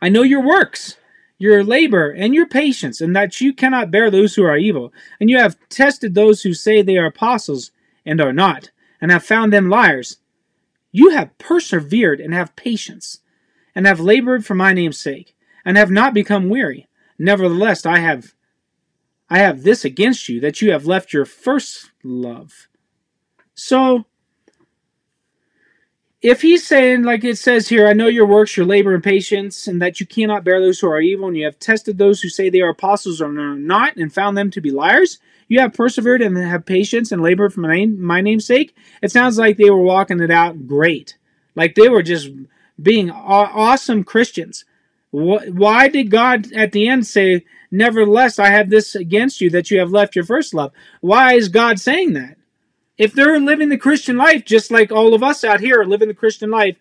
I 0.00 0.08
know 0.08 0.22
your 0.22 0.42
works 0.42 0.96
your 1.38 1.62
labor 1.62 2.10
and 2.10 2.34
your 2.34 2.46
patience, 2.46 3.00
and 3.00 3.14
that 3.14 3.40
you 3.40 3.52
cannot 3.52 3.90
bear 3.90 4.10
those 4.10 4.34
who 4.34 4.44
are 4.44 4.56
evil. 4.56 4.92
And 5.20 5.28
you 5.28 5.38
have 5.38 5.58
tested 5.68 6.14
those 6.14 6.42
who 6.42 6.54
say 6.54 6.82
they 6.82 6.96
are 6.96 7.06
apostles 7.06 7.70
and 8.04 8.20
are 8.20 8.32
not, 8.32 8.70
and 9.00 9.10
have 9.10 9.24
found 9.24 9.52
them 9.52 9.68
liars. 9.68 10.18
You 10.92 11.10
have 11.10 11.36
persevered 11.38 12.20
and 12.20 12.32
have 12.32 12.56
patience, 12.56 13.20
and 13.74 13.86
have 13.86 14.00
labored 14.00 14.46
for 14.46 14.54
my 14.54 14.72
name's 14.72 14.98
sake, 14.98 15.34
and 15.64 15.76
have 15.76 15.90
not 15.90 16.14
become 16.14 16.48
weary. 16.48 16.86
Nevertheless, 17.18 17.84
I 17.84 17.98
have 17.98 18.34
I 19.28 19.38
have 19.38 19.64
this 19.64 19.84
against 19.84 20.28
you 20.28 20.40
that 20.40 20.62
you 20.62 20.70
have 20.70 20.86
left 20.86 21.12
your 21.12 21.24
first 21.24 21.90
love. 22.04 22.68
So 23.54 24.04
if 26.26 26.42
he's 26.42 26.66
saying, 26.66 27.04
like 27.04 27.22
it 27.22 27.38
says 27.38 27.68
here, 27.68 27.86
I 27.86 27.92
know 27.92 28.08
your 28.08 28.26
works, 28.26 28.56
your 28.56 28.66
labor 28.66 28.92
and 28.92 29.04
patience, 29.04 29.68
and 29.68 29.80
that 29.80 30.00
you 30.00 30.06
cannot 30.06 30.42
bear 30.42 30.60
those 30.60 30.80
who 30.80 30.88
are 30.88 31.00
evil, 31.00 31.28
and 31.28 31.36
you 31.36 31.44
have 31.44 31.60
tested 31.60 31.98
those 31.98 32.20
who 32.20 32.28
say 32.28 32.50
they 32.50 32.62
are 32.62 32.70
apostles 32.70 33.20
or 33.20 33.26
are 33.26 33.54
not, 33.54 33.94
and 33.96 34.12
found 34.12 34.36
them 34.36 34.50
to 34.50 34.60
be 34.60 34.72
liars, 34.72 35.20
you 35.46 35.60
have 35.60 35.72
persevered 35.72 36.20
and 36.20 36.36
have 36.36 36.66
patience 36.66 37.12
and 37.12 37.22
labored 37.22 37.54
for 37.54 37.60
my, 37.60 37.76
name, 37.76 38.02
my 38.02 38.20
name's 38.20 38.44
sake. 38.44 38.74
It 39.02 39.12
sounds 39.12 39.38
like 39.38 39.56
they 39.56 39.70
were 39.70 39.80
walking 39.80 40.18
it 40.18 40.32
out 40.32 40.66
great. 40.66 41.16
Like 41.54 41.76
they 41.76 41.88
were 41.88 42.02
just 42.02 42.28
being 42.82 43.08
awesome 43.08 44.02
Christians. 44.02 44.64
Why 45.12 45.86
did 45.86 46.10
God 46.10 46.52
at 46.54 46.72
the 46.72 46.88
end 46.88 47.06
say, 47.06 47.44
Nevertheless, 47.70 48.40
I 48.40 48.48
have 48.48 48.68
this 48.68 48.96
against 48.96 49.40
you 49.40 49.48
that 49.50 49.70
you 49.70 49.78
have 49.78 49.92
left 49.92 50.16
your 50.16 50.24
first 50.24 50.54
love? 50.54 50.72
Why 51.00 51.34
is 51.34 51.48
God 51.48 51.78
saying 51.78 52.14
that? 52.14 52.36
If 52.98 53.12
they're 53.12 53.38
living 53.38 53.68
the 53.68 53.76
Christian 53.76 54.16
life, 54.16 54.44
just 54.44 54.70
like 54.70 54.90
all 54.90 55.14
of 55.14 55.22
us 55.22 55.44
out 55.44 55.60
here 55.60 55.80
are 55.80 55.86
living 55.86 56.08
the 56.08 56.14
Christian 56.14 56.50
life, 56.50 56.76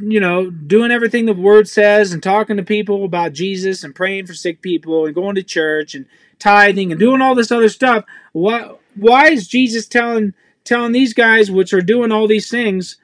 you 0.00 0.18
know, 0.18 0.50
doing 0.50 0.90
everything 0.90 1.26
the 1.26 1.32
word 1.32 1.68
says 1.68 2.12
and 2.12 2.22
talking 2.22 2.56
to 2.56 2.62
people 2.62 3.04
about 3.04 3.32
Jesus 3.32 3.84
and 3.84 3.94
praying 3.94 4.26
for 4.26 4.34
sick 4.34 4.62
people 4.62 5.06
and 5.06 5.14
going 5.14 5.34
to 5.34 5.42
church 5.42 5.94
and 5.94 6.06
tithing 6.38 6.90
and 6.90 6.98
doing 6.98 7.20
all 7.20 7.34
this 7.34 7.52
other 7.52 7.68
stuff, 7.68 8.04
why 8.32 8.72
why 8.94 9.28
is 9.28 9.46
Jesus 9.46 9.86
telling 9.86 10.34
telling 10.64 10.92
these 10.92 11.14
guys 11.14 11.50
which 11.50 11.72
are 11.72 11.82
doing 11.82 12.10
all 12.10 12.26
these 12.26 12.50
things 12.50 12.96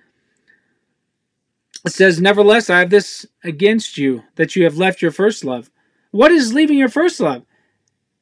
it 1.85 1.92
says, 1.92 2.21
Nevertheless, 2.21 2.71
I 2.71 2.81
have 2.81 2.90
this 2.90 3.27
against 3.42 3.99
you, 3.99 4.23
that 4.37 4.55
you 4.55 4.64
have 4.64 4.77
left 4.77 5.03
your 5.03 5.11
first 5.11 5.45
love. 5.45 5.71
What 6.11 6.31
is 6.31 6.55
leaving 6.55 6.79
your 6.79 6.88
first 6.88 7.18
love? 7.21 7.45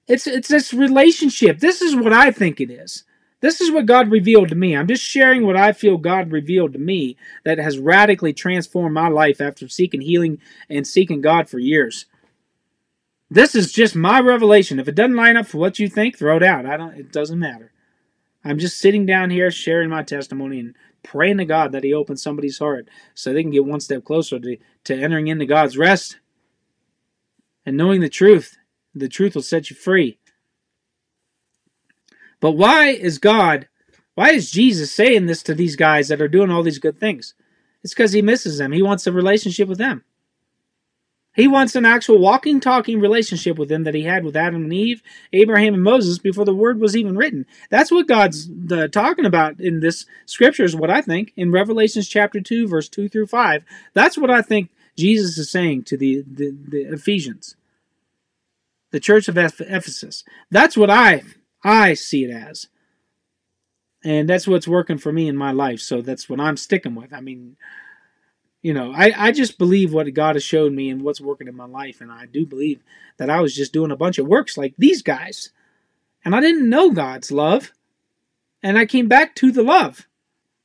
It's 0.06 0.26
it's 0.26 0.48
this 0.48 0.72
relationship. 0.72 1.58
This 1.58 1.82
is 1.82 1.94
what 1.94 2.12
I 2.12 2.30
think 2.30 2.60
it 2.60 2.70
is. 2.70 3.04
This 3.40 3.60
is 3.60 3.70
what 3.70 3.86
God 3.86 4.10
revealed 4.10 4.48
to 4.50 4.54
me. 4.54 4.76
I'm 4.76 4.86
just 4.86 5.02
sharing 5.02 5.46
what 5.46 5.56
I 5.56 5.72
feel 5.72 5.96
God 5.96 6.30
revealed 6.30 6.74
to 6.74 6.78
me 6.78 7.16
that 7.44 7.58
has 7.58 7.78
radically 7.78 8.32
transformed 8.32 8.94
my 8.94 9.08
life 9.08 9.40
after 9.40 9.68
seeking 9.68 10.02
healing 10.02 10.38
and 10.68 10.86
seeking 10.86 11.20
God 11.20 11.48
for 11.48 11.58
years. 11.58 12.06
This 13.30 13.54
is 13.54 13.72
just 13.72 13.96
my 13.96 14.20
revelation. 14.20 14.78
If 14.78 14.88
it 14.88 14.94
doesn't 14.94 15.16
line 15.16 15.36
up 15.36 15.46
for 15.46 15.58
what 15.58 15.78
you 15.78 15.88
think, 15.88 16.18
throw 16.18 16.36
it 16.36 16.42
out. 16.42 16.66
I 16.66 16.76
don't 16.76 16.94
it 16.94 17.12
doesn't 17.12 17.38
matter. 17.38 17.72
I'm 18.44 18.58
just 18.58 18.78
sitting 18.78 19.06
down 19.06 19.30
here 19.30 19.50
sharing 19.50 19.88
my 19.88 20.02
testimony 20.02 20.60
and 20.60 20.74
praying 21.02 21.38
to 21.38 21.44
God 21.44 21.72
that 21.72 21.84
He 21.84 21.94
opens 21.94 22.22
somebody's 22.22 22.58
heart 22.58 22.88
so 23.14 23.32
they 23.32 23.42
can 23.42 23.52
get 23.52 23.64
one 23.64 23.80
step 23.80 24.04
closer 24.04 24.38
to, 24.38 24.56
to 24.84 24.94
entering 24.94 25.28
into 25.28 25.46
God's 25.46 25.78
rest 25.78 26.18
and 27.64 27.76
knowing 27.76 28.00
the 28.00 28.08
truth. 28.08 28.58
The 28.94 29.08
truth 29.08 29.34
will 29.34 29.42
set 29.42 29.70
you 29.70 29.76
free. 29.76 30.18
But 32.40 32.52
why 32.52 32.88
is 32.88 33.18
God, 33.18 33.68
why 34.14 34.30
is 34.30 34.50
Jesus 34.50 34.92
saying 34.92 35.26
this 35.26 35.42
to 35.44 35.54
these 35.54 35.76
guys 35.76 36.08
that 36.08 36.20
are 36.20 36.28
doing 36.28 36.50
all 36.50 36.62
these 36.62 36.78
good 36.78 36.98
things? 36.98 37.34
It's 37.84 37.94
because 37.94 38.12
He 38.12 38.22
misses 38.22 38.58
them. 38.58 38.72
He 38.72 38.82
wants 38.82 39.06
a 39.06 39.12
relationship 39.12 39.68
with 39.68 39.78
them. 39.78 40.04
He 41.34 41.46
wants 41.46 41.76
an 41.76 41.86
actual 41.86 42.18
walking, 42.18 42.58
talking 42.58 43.00
relationship 43.00 43.56
with 43.56 43.68
them 43.68 43.84
that 43.84 43.94
he 43.94 44.02
had 44.02 44.24
with 44.24 44.36
Adam 44.36 44.64
and 44.64 44.72
Eve, 44.72 45.02
Abraham 45.32 45.74
and 45.74 45.82
Moses 45.82 46.18
before 46.18 46.44
the 46.44 46.54
word 46.54 46.80
was 46.80 46.96
even 46.96 47.16
written. 47.16 47.46
That's 47.70 47.92
what 47.92 48.08
God's 48.08 48.48
the, 48.48 48.88
talking 48.88 49.24
about 49.24 49.60
in 49.60 49.80
this 49.80 50.06
scripture, 50.26 50.64
is 50.64 50.74
what 50.74 50.90
I 50.90 51.00
think. 51.00 51.32
In 51.36 51.52
Revelations 51.52 52.08
chapter 52.08 52.40
2, 52.40 52.66
verse 52.66 52.88
2 52.88 53.08
through 53.08 53.28
5, 53.28 53.64
that's 53.94 54.18
what 54.18 54.30
I 54.30 54.42
think 54.42 54.70
Jesus 54.96 55.38
is 55.38 55.50
saying 55.50 55.84
to 55.84 55.96
the, 55.96 56.24
the, 56.26 56.50
the 56.68 56.80
Ephesians, 56.92 57.54
the 58.90 59.00
church 59.00 59.28
of 59.28 59.38
Ephesus. 59.38 60.24
That's 60.50 60.76
what 60.76 60.90
I 60.90 61.22
I 61.62 61.94
see 61.94 62.24
it 62.24 62.30
as. 62.30 62.66
And 64.02 64.28
that's 64.28 64.48
what's 64.48 64.68
working 64.68 64.98
for 64.98 65.12
me 65.12 65.28
in 65.28 65.36
my 65.36 65.52
life. 65.52 65.80
So 65.80 66.00
that's 66.00 66.28
what 66.28 66.40
I'm 66.40 66.56
sticking 66.56 66.94
with. 66.94 67.12
I 67.12 67.20
mean, 67.20 67.56
you 68.62 68.72
know, 68.72 68.92
I, 68.92 69.12
I 69.16 69.32
just 69.32 69.58
believe 69.58 69.92
what 69.92 70.12
God 70.14 70.36
has 70.36 70.44
showed 70.44 70.72
me 70.72 70.90
and 70.90 71.02
what's 71.02 71.20
working 71.20 71.48
in 71.48 71.56
my 71.56 71.66
life. 71.66 72.00
And 72.00 72.10
I 72.10 72.26
do 72.26 72.46
believe 72.46 72.82
that 73.18 73.30
I 73.30 73.40
was 73.40 73.54
just 73.54 73.72
doing 73.72 73.90
a 73.90 73.96
bunch 73.96 74.18
of 74.18 74.26
works 74.26 74.56
like 74.56 74.74
these 74.78 75.02
guys. 75.02 75.50
And 76.24 76.34
I 76.34 76.40
didn't 76.40 76.68
know 76.68 76.90
God's 76.90 77.30
love. 77.30 77.72
And 78.62 78.78
I 78.78 78.86
came 78.86 79.08
back 79.08 79.34
to 79.36 79.50
the 79.50 79.62
love. 79.62 80.06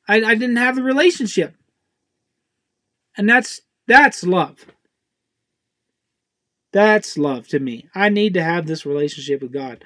I, 0.08 0.18
I 0.18 0.36
didn't 0.36 0.58
have 0.58 0.76
the 0.76 0.84
relationship. 0.84 1.56
And 3.18 3.30
that's 3.30 3.62
that's 3.88 4.24
love. 4.24 4.66
That's 6.74 7.18
love 7.18 7.48
to 7.50 7.60
me. 7.60 7.88
I 7.96 8.10
need 8.10 8.34
to 8.34 8.44
have 8.44 8.68
this 8.68 8.86
relationship 8.86 9.42
with 9.42 9.54
God. 9.54 9.86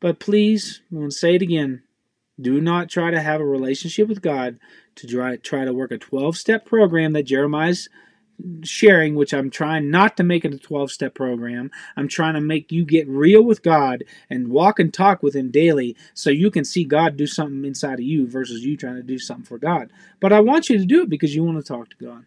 But 0.00 0.18
please, 0.18 0.82
I'm 0.90 0.98
going 0.98 1.10
to 1.10 1.16
say 1.16 1.34
it 1.34 1.42
again. 1.42 1.82
Do 2.40 2.60
not 2.60 2.88
try 2.88 3.10
to 3.10 3.20
have 3.20 3.40
a 3.40 3.46
relationship 3.46 4.08
with 4.08 4.22
God 4.22 4.58
to 4.96 5.06
try, 5.06 5.36
try 5.36 5.64
to 5.64 5.74
work 5.74 5.90
a 5.90 5.98
12 5.98 6.36
step 6.36 6.64
program 6.64 7.12
that 7.12 7.24
Jeremiah's 7.24 7.88
sharing, 8.62 9.14
which 9.14 9.34
I'm 9.34 9.50
trying 9.50 9.90
not 9.90 10.16
to 10.16 10.22
make 10.22 10.44
it 10.44 10.54
a 10.54 10.58
12 10.58 10.90
step 10.90 11.14
program. 11.14 11.70
I'm 11.96 12.08
trying 12.08 12.34
to 12.34 12.40
make 12.40 12.72
you 12.72 12.84
get 12.84 13.08
real 13.08 13.42
with 13.42 13.62
God 13.62 14.04
and 14.28 14.48
walk 14.48 14.78
and 14.78 14.92
talk 14.92 15.22
with 15.22 15.34
Him 15.34 15.50
daily 15.50 15.96
so 16.14 16.30
you 16.30 16.50
can 16.50 16.64
see 16.64 16.84
God 16.84 17.16
do 17.16 17.26
something 17.26 17.64
inside 17.64 17.94
of 17.94 18.04
you 18.04 18.26
versus 18.26 18.64
you 18.64 18.76
trying 18.76 18.96
to 18.96 19.02
do 19.02 19.18
something 19.18 19.44
for 19.44 19.58
God. 19.58 19.90
But 20.20 20.32
I 20.32 20.40
want 20.40 20.68
you 20.68 20.78
to 20.78 20.86
do 20.86 21.02
it 21.02 21.10
because 21.10 21.34
you 21.34 21.44
want 21.44 21.58
to 21.58 21.64
talk 21.64 21.90
to 21.90 22.04
God. 22.04 22.24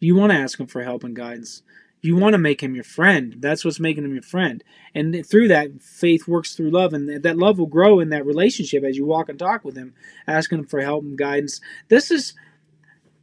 You 0.00 0.16
want 0.16 0.32
to 0.32 0.38
ask 0.38 0.58
Him 0.58 0.66
for 0.66 0.82
help 0.82 1.04
and 1.04 1.16
guidance. 1.16 1.62
You 2.04 2.16
want 2.16 2.34
to 2.34 2.38
make 2.38 2.62
him 2.62 2.74
your 2.74 2.84
friend. 2.84 3.36
That's 3.38 3.64
what's 3.64 3.80
making 3.80 4.04
him 4.04 4.12
your 4.12 4.22
friend. 4.22 4.62
And 4.94 5.24
through 5.26 5.48
that, 5.48 5.80
faith 5.80 6.28
works 6.28 6.54
through 6.54 6.70
love, 6.70 6.92
and 6.92 7.22
that 7.22 7.38
love 7.38 7.58
will 7.58 7.64
grow 7.64 7.98
in 7.98 8.10
that 8.10 8.26
relationship 8.26 8.84
as 8.84 8.98
you 8.98 9.06
walk 9.06 9.30
and 9.30 9.38
talk 9.38 9.64
with 9.64 9.74
him, 9.74 9.94
asking 10.26 10.58
him 10.58 10.66
for 10.66 10.82
help 10.82 11.02
and 11.02 11.16
guidance. 11.16 11.62
This 11.88 12.10
is, 12.10 12.34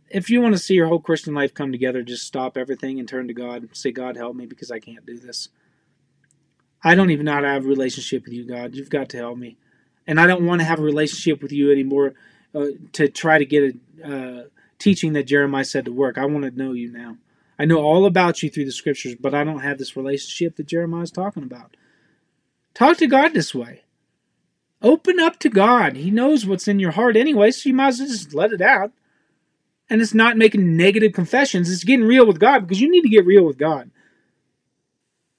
if 0.10 0.32
you 0.32 0.42
want 0.42 0.56
to 0.56 0.60
see 0.60 0.74
your 0.74 0.88
whole 0.88 1.00
Christian 1.00 1.36
life 1.36 1.54
come 1.54 1.72
together, 1.72 2.02
just 2.02 2.26
stop 2.26 2.58
everything 2.58 2.98
and 2.98 3.08
turn 3.08 3.28
to 3.28 3.36
God. 3.36 3.70
Say, 3.74 3.92
God, 3.92 4.18
help 4.18 4.36
me 4.36 4.48
because 4.48 4.72
I 4.72 4.80
can't 4.80 5.06
do 5.06 5.20
this. 5.20 5.50
I 6.84 6.96
don't 6.96 7.12
even 7.12 7.28
know 7.28 7.34
how 7.34 7.42
to 7.42 7.50
have 7.50 7.66
a 7.66 7.68
relationship 7.68 8.24
with 8.24 8.34
you, 8.34 8.48
God. 8.48 8.74
You've 8.74 8.90
got 8.90 9.10
to 9.10 9.18
help 9.18 9.38
me. 9.38 9.58
And 10.08 10.20
I 10.20 10.26
don't 10.26 10.48
want 10.48 10.62
to 10.62 10.66
have 10.66 10.80
a 10.80 10.84
relationship 10.84 11.44
with 11.44 11.52
you 11.52 11.72
anymore 11.72 12.16
uh, 12.56 12.66
to 12.94 13.10
try 13.10 13.38
to 13.38 13.46
get 13.46 13.76
a 14.04 14.12
uh, 14.12 14.44
teaching 14.80 15.14
that 15.14 15.28
Jeremiah 15.28 15.66
said 15.66 15.86
to 15.86 15.92
work. 15.92 16.18
I 16.18 16.26
want 16.26 16.46
to 16.46 16.58
know 16.58 16.74
you 16.74 16.92
now. 16.92 17.18
I 17.62 17.66
know 17.66 17.78
all 17.78 18.08
about 18.08 18.42
you 18.42 18.50
through 18.50 18.66
the 18.66 18.72
scriptures, 18.72 19.14
but 19.14 19.36
I 19.36 19.44
don't 19.44 19.60
have 19.60 19.78
this 19.78 19.96
relationship 19.96 20.56
that 20.56 20.66
Jeremiah 20.66 21.04
is 21.04 21.12
talking 21.12 21.44
about. 21.44 21.78
Talk 22.74 22.98
to 22.98 23.06
God 23.06 23.36
this 23.36 23.54
way. 23.54 23.84
Open 24.82 25.20
up 25.20 25.38
to 25.42 25.50
God. 25.50 25.96
He 25.96 26.10
knows 26.10 26.44
what's 26.44 26.68
in 26.68 26.80
your 26.80 26.90
heart 26.90 27.16
anyway, 27.16 27.52
so 27.52 27.70
you 27.70 27.76
might 27.76 27.90
as 27.90 28.00
well 28.00 28.08
just 28.08 28.34
let 28.34 28.52
it 28.52 28.62
out. 28.62 28.94
And 29.92 30.02
it's 30.02 30.16
not 30.16 30.38
making 30.38 30.76
negative 30.76 31.14
confessions, 31.14 31.72
it's 31.72 31.84
getting 31.84 32.08
real 32.08 32.26
with 32.26 32.40
God 32.40 32.62
because 32.62 32.82
you 32.82 32.90
need 32.90 33.02
to 33.02 33.10
get 33.10 33.28
real 33.28 33.46
with 33.46 33.60
God. 33.60 33.92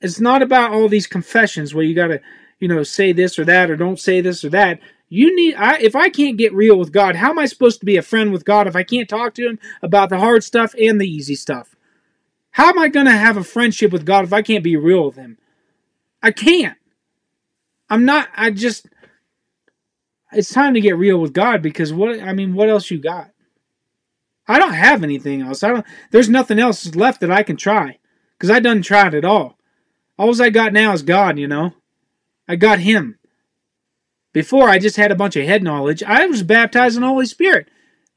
It's 0.01 0.21
not 0.21 0.43
about 0.43 0.71
all 0.71 0.89
these 0.89 1.09
confessions 1.09 1.75
where 1.75 1.85
you 1.85 1.93
got 1.93 2.07
to, 2.07 2.21
you 2.61 2.69
know, 2.69 2.85
say 2.85 3.11
this 3.11 3.37
or 3.37 3.45
that 3.47 3.69
or 3.69 3.75
don't 3.75 3.99
say 3.99 4.21
this 4.21 4.45
or 4.45 4.51
that. 4.51 4.79
You 5.09 5.35
need 5.35 5.57
I 5.57 5.79
if 5.79 5.97
I 5.97 6.09
can't 6.09 6.39
get 6.39 6.55
real 6.55 6.79
with 6.79 6.93
God, 6.93 7.17
how 7.17 7.31
am 7.31 7.41
I 7.41 7.47
supposed 7.47 7.81
to 7.81 7.87
be 7.87 7.97
a 7.97 8.03
friend 8.03 8.31
with 8.33 8.45
God 8.45 8.69
if 8.69 8.77
I 8.77 8.85
can't 8.85 9.09
talk 9.09 9.35
to 9.35 9.49
him 9.49 9.59
about 9.83 10.09
the 10.09 10.21
hard 10.21 10.45
stuff 10.45 10.73
and 10.79 11.01
the 11.01 11.09
easy 11.09 11.35
stuff? 11.35 11.75
How 12.53 12.69
am 12.69 12.79
I 12.79 12.89
going 12.89 13.07
to 13.07 13.13
have 13.13 13.37
a 13.37 13.45
friendship 13.45 13.93
with 13.93 14.07
God 14.07 14.25
if 14.25 14.33
I 14.33 14.43
can't 14.43 14.65
be 14.65 14.77
real 14.77 15.07
with 15.07 15.17
Him? 15.17 15.39
I 16.23 16.31
can't. 16.31 16.79
I'm 17.91 18.05
not, 18.05 18.29
I 18.37 18.51
just, 18.51 18.87
it's 20.33 20.53
time 20.53 20.75
to 20.75 20.81
get 20.81 20.97
real 20.97 21.19
with 21.19 21.33
God 21.33 21.63
because 21.63 21.93
what, 21.93 22.21
I 22.21 22.33
mean, 22.33 22.55
what 22.55 22.69
else 22.69 22.91
you 22.91 22.99
got? 22.99 23.31
I 24.47 24.59
don't 24.59 24.75
have 24.75 25.03
anything 25.03 25.43
else. 25.43 25.63
I 25.63 25.69
don't, 25.69 25.87
there's 26.11 26.29
nothing 26.29 26.59
else 26.59 26.95
left 26.95 27.21
that 27.21 27.31
I 27.31 27.43
can 27.43 27.57
try 27.57 27.99
because 28.37 28.51
I 28.51 28.61
done 28.61 28.83
tried 28.83 29.15
it 29.15 29.25
all. 29.25 29.59
All 30.19 30.41
I 30.41 30.51
got 30.51 30.73
now 30.73 30.93
is 30.93 31.03
God, 31.03 31.39
you 31.39 31.49
know. 31.49 31.75
I 32.47 32.57
got 32.57 32.81
Him. 32.81 33.19
Before 34.33 34.69
I 34.69 34.79
just 34.79 34.97
had 34.97 35.11
a 35.11 35.17
bunch 35.17 35.37
of 35.37 35.45
head 35.45 35.63
knowledge. 35.63 36.03
I 36.03 36.27
was 36.27 36.43
baptized 36.43 36.97
in 36.97 37.03
the 37.03 37.09
Holy 37.09 37.27
Spirit. 37.27 37.69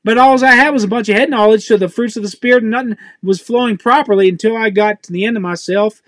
But 0.06 0.20
all 0.20 0.42
I 0.46 0.52
had 0.52 0.70
was 0.70 0.84
a 0.84 0.88
bunch 0.88 1.10
of 1.10 1.16
head 1.16 1.32
knowledge, 1.32 1.66
so 1.66 1.78
the 1.78 1.90
fruits 1.90 2.16
of 2.16 2.22
the 2.22 2.30
Spirit 2.30 2.62
and 2.62 2.72
nothing 2.72 2.98
was 3.24 3.42
flowing 3.42 3.76
properly 3.76 4.30
until 4.30 4.56
I 4.56 4.70
got 4.70 5.02
to 5.04 5.12
the 5.12 5.26
end 5.26 5.36
of 5.36 5.42
myself 5.42 6.04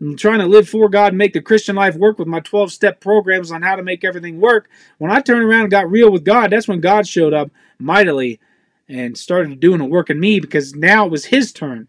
and 0.00 0.18
trying 0.18 0.38
to 0.38 0.46
live 0.46 0.66
for 0.66 0.88
God 0.88 1.08
and 1.08 1.18
make 1.18 1.34
the 1.34 1.42
Christian 1.42 1.76
life 1.76 1.94
work 1.94 2.18
with 2.18 2.26
my 2.26 2.40
12 2.40 2.72
step 2.72 3.00
programs 3.00 3.52
on 3.52 3.60
how 3.60 3.76
to 3.76 3.82
make 3.82 4.02
everything 4.02 4.40
work. 4.40 4.70
When 4.96 5.10
I 5.10 5.20
turned 5.20 5.44
around 5.44 5.60
and 5.60 5.70
got 5.70 5.90
real 5.90 6.10
with 6.10 6.24
God, 6.24 6.50
that's 6.50 6.66
when 6.66 6.80
God 6.80 7.06
showed 7.06 7.34
up 7.34 7.50
mightily 7.78 8.40
and 8.88 9.16
started 9.16 9.60
doing 9.60 9.82
a 9.82 9.84
work 9.84 10.08
in 10.08 10.18
me 10.18 10.40
because 10.40 10.74
now 10.74 11.04
it 11.04 11.10
was 11.10 11.26
His 11.26 11.52
turn. 11.52 11.88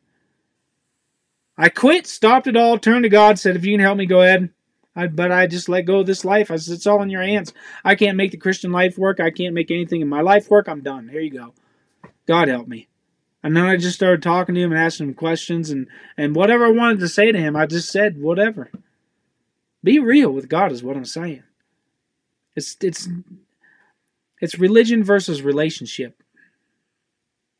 I 1.58 1.70
quit, 1.70 2.06
stopped 2.06 2.48
it 2.48 2.58
all, 2.58 2.78
turned 2.78 3.04
to 3.04 3.10
God, 3.10 3.40
said, 3.40 3.56
If 3.56 3.64
you 3.64 3.72
can 3.72 3.80
help 3.80 3.98
me, 3.98 4.06
go 4.06 4.22
ahead. 4.22 4.50
I, 4.96 5.08
but 5.08 5.32
I 5.32 5.48
just 5.48 5.68
let 5.68 5.86
go 5.86 6.00
of 6.00 6.06
this 6.06 6.24
life. 6.24 6.50
I 6.50 6.56
said, 6.56 6.76
it's 6.76 6.88
all 6.88 7.02
in 7.02 7.10
your 7.10 7.22
hands. 7.22 7.54
I 7.84 7.96
can't 7.96 8.18
make 8.18 8.32
the 8.32 8.38
Christian 8.38 8.72
life 8.72 8.98
work. 8.98 9.20
I 9.20 9.30
can't 9.30 9.54
make 9.54 9.70
anything 9.70 10.02
in 10.02 10.08
my 10.08 10.22
life 10.22 10.50
work. 10.50 10.70
I'm 10.70 10.82
done. 10.82 11.10
Here 11.10 11.20
you 11.20 11.32
go. 11.32 11.54
God 12.28 12.48
help 12.48 12.68
me. 12.68 12.88
And 13.44 13.56
then 13.56 13.66
I 13.66 13.78
just 13.78 13.96
started 13.96 14.24
talking 14.24 14.56
to 14.56 14.62
him 14.62 14.72
and 14.72 14.80
asking 14.80 15.10
him 15.10 15.14
questions 15.14 15.70
and, 15.70 15.88
and 16.18 16.36
whatever 16.36 16.66
I 16.66 16.72
wanted 16.72 17.00
to 17.02 17.10
say 17.10 17.32
to 17.32 17.38
him, 17.38 17.56
I 17.56 17.66
just 17.66 17.92
said 17.92 18.22
whatever. 18.22 18.72
Be 19.84 20.00
real 20.00 20.32
with 20.32 20.50
God 20.50 20.72
is 20.72 20.82
what 20.82 20.98
I'm 20.98 21.06
saying. 21.06 21.44
It's 22.56 22.76
it's 22.82 23.08
it's 24.42 24.58
religion 24.58 25.04
versus 25.04 25.44
relationship. 25.44 26.24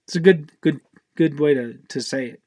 It's 0.08 0.16
a 0.16 0.20
good 0.20 0.52
good 0.62 0.82
good 1.16 1.40
way 1.40 1.54
to, 1.54 1.78
to 1.90 2.02
say 2.02 2.28
it. 2.28 2.42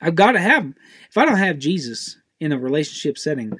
I've 0.00 0.16
got 0.16 0.32
to 0.32 0.40
have 0.40 0.64
him. 0.64 0.74
if 1.08 1.16
I 1.16 1.26
don't 1.26 1.36
have 1.36 1.58
Jesus 1.58 2.16
in 2.40 2.52
a 2.52 2.58
relationship 2.58 3.18
setting, 3.18 3.58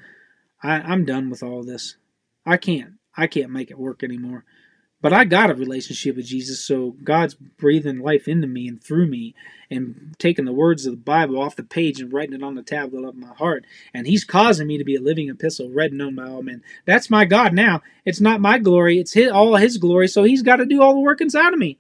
I, 0.63 0.77
I'm 0.81 1.05
done 1.05 1.31
with 1.31 1.43
all 1.43 1.63
this. 1.63 1.97
I 2.45 2.57
can't. 2.57 2.95
I 3.17 3.27
can't 3.27 3.51
make 3.51 3.71
it 3.71 3.79
work 3.79 4.03
anymore. 4.03 4.45
But 5.03 5.15
I 5.15 5.25
got 5.25 5.51
a 5.51 5.55
relationship 5.55 6.17
with 6.17 6.27
Jesus, 6.27 6.63
so 6.63 6.95
God's 7.03 7.35
breathing 7.35 8.01
life 8.01 8.29
into 8.29 8.47
me 8.47 8.69
and 8.69 8.83
through 8.83 9.07
me 9.07 9.35
and 9.71 10.15
taking 10.19 10.45
the 10.45 10.53
words 10.53 10.85
of 10.85 10.93
the 10.93 10.99
Bible 10.99 11.41
off 11.41 11.57
the 11.57 11.63
page 11.63 12.01
and 12.01 12.13
writing 12.13 12.35
it 12.35 12.43
on 12.43 12.55
the 12.55 12.63
tablet 12.63 13.09
of 13.09 13.17
my 13.17 13.33
heart. 13.35 13.65
And 13.95 14.07
He's 14.07 14.25
causing 14.25 14.67
me 14.67 14.77
to 14.77 14.85
be 14.85 14.97
a 14.97 15.01
living 15.01 15.31
epistle, 15.31 15.71
read 15.71 15.93
and 15.93 15.99
known 15.99 16.17
by 16.17 16.29
all 16.29 16.43
men. 16.43 16.63
That's 16.85 17.09
my 17.09 17.25
God 17.25 17.55
now. 17.55 17.81
It's 18.05 18.21
not 18.21 18.43
my 18.43 18.59
glory, 18.59 18.99
it's 18.99 19.15
his, 19.15 19.31
all 19.31 19.57
His 19.57 19.79
glory, 19.79 20.07
so 20.07 20.23
He's 20.23 20.43
got 20.43 20.57
to 20.57 20.67
do 20.67 20.83
all 20.83 20.93
the 20.93 21.01
work 21.01 21.23
inside 21.23 21.55
of 21.55 21.59
me. 21.59 21.79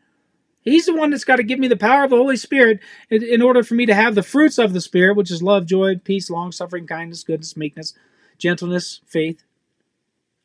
He's 0.62 0.86
the 0.86 0.94
one 0.94 1.10
that's 1.10 1.24
got 1.24 1.36
to 1.36 1.42
give 1.42 1.58
me 1.58 1.68
the 1.68 1.76
power 1.76 2.04
of 2.04 2.10
the 2.10 2.16
Holy 2.16 2.36
Spirit 2.36 2.80
in, 3.08 3.22
in 3.22 3.40
order 3.40 3.62
for 3.62 3.74
me 3.74 3.86
to 3.86 3.94
have 3.94 4.14
the 4.14 4.22
fruits 4.22 4.58
of 4.58 4.72
the 4.72 4.80
Spirit, 4.80 5.16
which 5.16 5.30
is 5.30 5.42
love, 5.42 5.66
joy, 5.66 5.96
peace, 5.96 6.28
long 6.28 6.52
suffering, 6.52 6.86
kindness, 6.86 7.24
goodness, 7.24 7.56
meekness, 7.56 7.94
gentleness, 8.38 9.00
faith, 9.06 9.42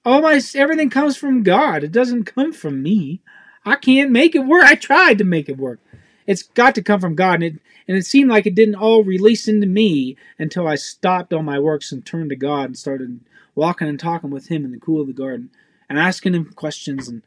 all 0.06 0.22
my 0.22 0.40
everything 0.54 0.90
comes 0.90 1.18
from 1.18 1.44
God. 1.44 1.84
It 1.84 1.92
doesn't 1.92 2.26
come 2.26 2.54
from 2.54 2.84
me. 2.84 3.22
I 3.66 3.76
can't 3.76 4.12
make 4.12 4.36
it 4.36 4.46
work. 4.46 4.64
I 4.64 4.76
tried 4.76 5.18
to 5.18 5.24
make 5.24 5.50
it 5.50 5.58
work. 5.58 5.80
It's 6.28 6.44
got 6.44 6.76
to 6.76 6.84
come 6.84 7.00
from 7.00 7.16
God, 7.16 7.36
and 7.36 7.44
it 7.44 7.56
and 7.88 7.98
it 7.98 8.06
seemed 8.06 8.30
like 8.30 8.46
it 8.46 8.56
didn't 8.56 8.76
all 8.76 9.04
release 9.04 9.48
into 9.48 9.68
me 9.68 10.16
until 10.40 10.68
I 10.68 10.76
stopped 10.76 11.34
all 11.34 11.44
my 11.44 11.60
works 11.60 11.92
and 11.92 12.06
turned 12.06 12.30
to 12.30 12.36
God 12.36 12.66
and 12.66 12.78
started 12.78 13.20
walking 13.56 13.88
and 13.88 14.00
talking 14.00 14.30
with 14.30 14.48
Him 14.48 14.64
in 14.64 14.72
the 14.72 14.80
cool 14.80 15.02
of 15.02 15.08
the 15.08 15.14
garden 15.14 15.50
and 15.90 16.00
asking 16.00 16.34
Him 16.34 16.46
questions 16.56 17.08
and 17.08 17.24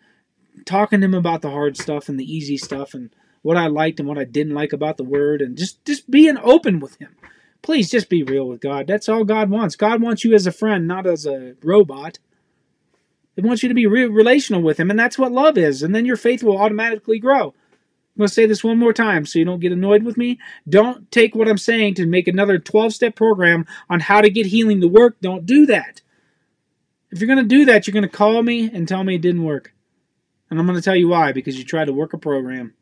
talking 0.64 1.00
to 1.00 1.06
Him 1.06 1.14
about 1.14 1.42
the 1.42 1.50
hard 1.50 1.76
stuff 1.76 2.08
and 2.08 2.18
the 2.18 2.30
easy 2.30 2.56
stuff 2.56 2.94
and 2.94 3.10
what 3.42 3.56
I 3.56 3.66
liked 3.66 4.00
and 4.00 4.08
what 4.08 4.18
I 4.18 4.24
didn't 4.24 4.54
like 4.54 4.72
about 4.72 4.96
the 4.96 5.04
Word 5.04 5.40
and 5.40 5.56
just 5.56 5.84
just 5.84 6.10
being 6.10 6.38
open 6.38 6.80
with 6.80 6.98
Him. 6.98 7.14
Please 7.62 7.90
just 7.90 8.08
be 8.08 8.22
real 8.22 8.48
with 8.48 8.60
God. 8.60 8.86
That's 8.86 9.08
all 9.08 9.24
God 9.24 9.50
wants. 9.50 9.76
God 9.76 10.00
wants 10.00 10.24
you 10.24 10.34
as 10.34 10.46
a 10.46 10.52
friend, 10.52 10.86
not 10.86 11.06
as 11.06 11.26
a 11.26 11.54
robot. 11.62 12.18
He 13.34 13.42
wants 13.42 13.62
you 13.62 13.68
to 13.68 13.74
be 13.74 13.86
re- 13.86 14.06
relational 14.06 14.62
with 14.62 14.80
Him, 14.80 14.90
and 14.90 14.98
that's 14.98 15.18
what 15.18 15.32
love 15.32 15.58
is. 15.58 15.82
And 15.82 15.94
then 15.94 16.06
your 16.06 16.16
faith 16.16 16.42
will 16.42 16.58
automatically 16.58 17.18
grow. 17.18 17.54
I'm 18.18 18.22
going 18.22 18.28
to 18.28 18.34
say 18.34 18.46
this 18.46 18.64
one 18.64 18.78
more 18.78 18.92
time 18.92 19.26
so 19.26 19.38
you 19.38 19.44
don't 19.44 19.60
get 19.60 19.70
annoyed 19.70 20.02
with 20.02 20.16
me. 20.16 20.40
Don't 20.68 21.08
take 21.12 21.36
what 21.36 21.46
I'm 21.46 21.56
saying 21.56 21.94
to 21.94 22.06
make 22.06 22.26
another 22.26 22.58
12 22.58 22.92
step 22.92 23.14
program 23.14 23.64
on 23.88 24.00
how 24.00 24.20
to 24.20 24.28
get 24.28 24.46
healing 24.46 24.80
to 24.80 24.88
work. 24.88 25.20
Don't 25.20 25.46
do 25.46 25.66
that. 25.66 26.00
If 27.12 27.20
you're 27.20 27.32
going 27.32 27.38
to 27.38 27.44
do 27.44 27.64
that, 27.66 27.86
you're 27.86 27.92
going 27.92 28.02
to 28.02 28.08
call 28.08 28.42
me 28.42 28.68
and 28.72 28.88
tell 28.88 29.04
me 29.04 29.14
it 29.14 29.22
didn't 29.22 29.44
work. 29.44 29.72
And 30.50 30.58
I'm 30.58 30.66
going 30.66 30.78
to 30.78 30.82
tell 30.82 30.96
you 30.96 31.08
why 31.08 31.32
because 31.32 31.58
you 31.58 31.64
tried 31.64 31.86
to 31.86 31.92
work 31.92 32.12
a 32.12 32.18
program. 32.18 32.74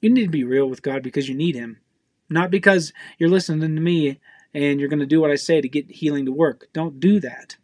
You 0.00 0.10
need 0.10 0.24
to 0.24 0.30
be 0.30 0.44
real 0.44 0.66
with 0.66 0.82
God 0.82 1.02
because 1.02 1.28
you 1.28 1.34
need 1.34 1.54
Him, 1.54 1.80
not 2.28 2.50
because 2.50 2.92
you're 3.18 3.30
listening 3.30 3.74
to 3.74 3.80
me 3.80 4.20
and 4.52 4.78
you're 4.78 4.88
going 4.88 5.00
to 5.00 5.06
do 5.06 5.20
what 5.20 5.30
I 5.30 5.36
say 5.36 5.60
to 5.60 5.68
get 5.68 5.90
healing 5.90 6.26
to 6.26 6.32
work. 6.32 6.68
Don't 6.72 7.00
do 7.00 7.20
that. 7.20 7.56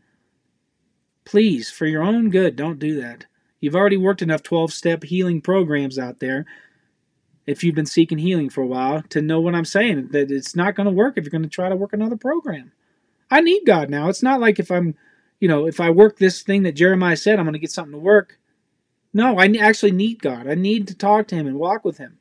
Please, 1.24 1.70
for 1.70 1.86
your 1.86 2.02
own 2.02 2.30
good, 2.30 2.56
don't 2.56 2.78
do 2.78 3.00
that. 3.00 3.26
You've 3.60 3.76
already 3.76 3.96
worked 3.96 4.22
enough 4.22 4.42
12 4.42 4.72
step 4.72 5.04
healing 5.04 5.40
programs 5.40 5.98
out 5.98 6.18
there, 6.18 6.46
if 7.46 7.62
you've 7.62 7.74
been 7.74 7.86
seeking 7.86 8.18
healing 8.18 8.50
for 8.50 8.62
a 8.62 8.66
while, 8.66 9.02
to 9.10 9.20
know 9.20 9.40
what 9.40 9.54
I'm 9.54 9.64
saying. 9.64 10.08
That 10.08 10.30
it's 10.30 10.56
not 10.56 10.74
going 10.74 10.86
to 10.86 10.92
work 10.92 11.16
if 11.16 11.24
you're 11.24 11.30
going 11.30 11.42
to 11.42 11.48
try 11.48 11.68
to 11.68 11.76
work 11.76 11.92
another 11.92 12.16
program. 12.16 12.72
I 13.30 13.40
need 13.40 13.62
God 13.64 13.90
now. 13.90 14.08
It's 14.08 14.22
not 14.22 14.40
like 14.40 14.58
if 14.58 14.70
I'm, 14.70 14.96
you 15.38 15.48
know, 15.48 15.66
if 15.66 15.78
I 15.78 15.90
work 15.90 16.18
this 16.18 16.42
thing 16.42 16.64
that 16.64 16.72
Jeremiah 16.72 17.16
said, 17.16 17.38
I'm 17.38 17.44
going 17.44 17.52
to 17.52 17.60
get 17.60 17.70
something 17.70 17.92
to 17.92 17.98
work. 17.98 18.39
No, 19.12 19.38
I 19.38 19.46
actually 19.60 19.92
need 19.92 20.22
God. 20.22 20.46
I 20.46 20.54
need 20.54 20.86
to 20.88 20.94
talk 20.94 21.28
to 21.28 21.34
Him 21.34 21.46
and 21.46 21.58
walk 21.58 21.84
with 21.84 21.98
Him. 21.98 22.18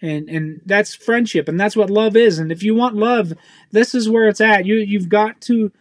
And 0.00 0.28
and 0.28 0.60
that's 0.64 0.94
friendship, 0.94 1.48
and 1.48 1.58
that's 1.58 1.74
what 1.74 1.90
love 1.90 2.16
is. 2.16 2.38
And 2.38 2.52
if 2.52 2.62
you 2.62 2.74
want 2.74 2.94
love, 2.94 3.32
this 3.72 3.96
is 3.96 4.08
where 4.08 4.28
it's 4.28 4.40
at. 4.40 4.64
You 4.64 4.76
you've 4.76 5.08
got 5.08 5.40
to 5.42 5.72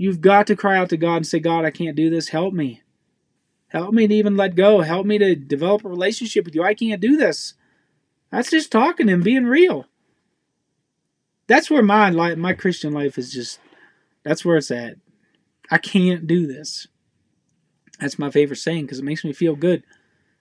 You've 0.00 0.20
got 0.20 0.46
to 0.46 0.56
cry 0.56 0.78
out 0.78 0.90
to 0.90 0.96
God 0.96 1.16
and 1.16 1.26
say, 1.26 1.40
God, 1.40 1.64
I 1.64 1.72
can't 1.72 1.96
do 1.96 2.08
this. 2.08 2.28
Help 2.28 2.54
me. 2.54 2.82
Help 3.66 3.92
me 3.92 4.06
to 4.06 4.14
even 4.14 4.36
let 4.36 4.54
go. 4.54 4.80
Help 4.80 5.04
me 5.04 5.18
to 5.18 5.34
develop 5.34 5.84
a 5.84 5.88
relationship 5.88 6.44
with 6.44 6.54
you. 6.54 6.62
I 6.62 6.72
can't 6.72 7.00
do 7.00 7.16
this. 7.16 7.54
That's 8.30 8.48
just 8.48 8.70
talking 8.70 9.10
and 9.10 9.24
being 9.24 9.44
real. 9.44 9.86
That's 11.48 11.68
where 11.68 11.82
my 11.82 12.10
life, 12.10 12.38
my 12.38 12.52
Christian 12.52 12.92
life 12.92 13.18
is 13.18 13.32
just, 13.32 13.58
that's 14.22 14.44
where 14.44 14.56
it's 14.56 14.70
at. 14.70 14.96
I 15.68 15.78
can't 15.78 16.28
do 16.28 16.46
this. 16.46 16.86
That's 18.00 18.18
my 18.18 18.30
favorite 18.30 18.56
saying 18.56 18.86
because 18.86 18.98
it 18.98 19.04
makes 19.04 19.24
me 19.24 19.32
feel 19.32 19.56
good. 19.56 19.82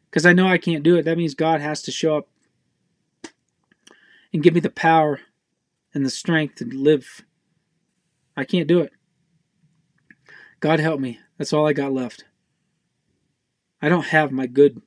Because 0.09 0.25
I 0.25 0.33
know 0.33 0.47
I 0.47 0.57
can't 0.57 0.83
do 0.83 0.95
it. 0.95 1.03
That 1.03 1.17
means 1.17 1.33
God 1.33 1.61
has 1.61 1.81
to 1.83 1.91
show 1.91 2.17
up 2.17 2.27
and 4.31 4.43
give 4.43 4.53
me 4.53 4.59
the 4.59 4.69
power 4.69 5.19
and 5.93 6.05
the 6.05 6.09
strength 6.09 6.55
to 6.55 6.65
live. 6.65 7.23
I 8.35 8.43
can't 8.43 8.67
do 8.67 8.79
it. 8.79 8.93
God 10.59 10.79
help 10.79 10.99
me. 10.99 11.19
That's 11.37 11.53
all 11.53 11.67
I 11.67 11.73
got 11.73 11.91
left. 11.91 12.25
I 13.81 13.89
don't 13.89 14.07
have 14.07 14.31
my 14.31 14.47
good 14.47 14.81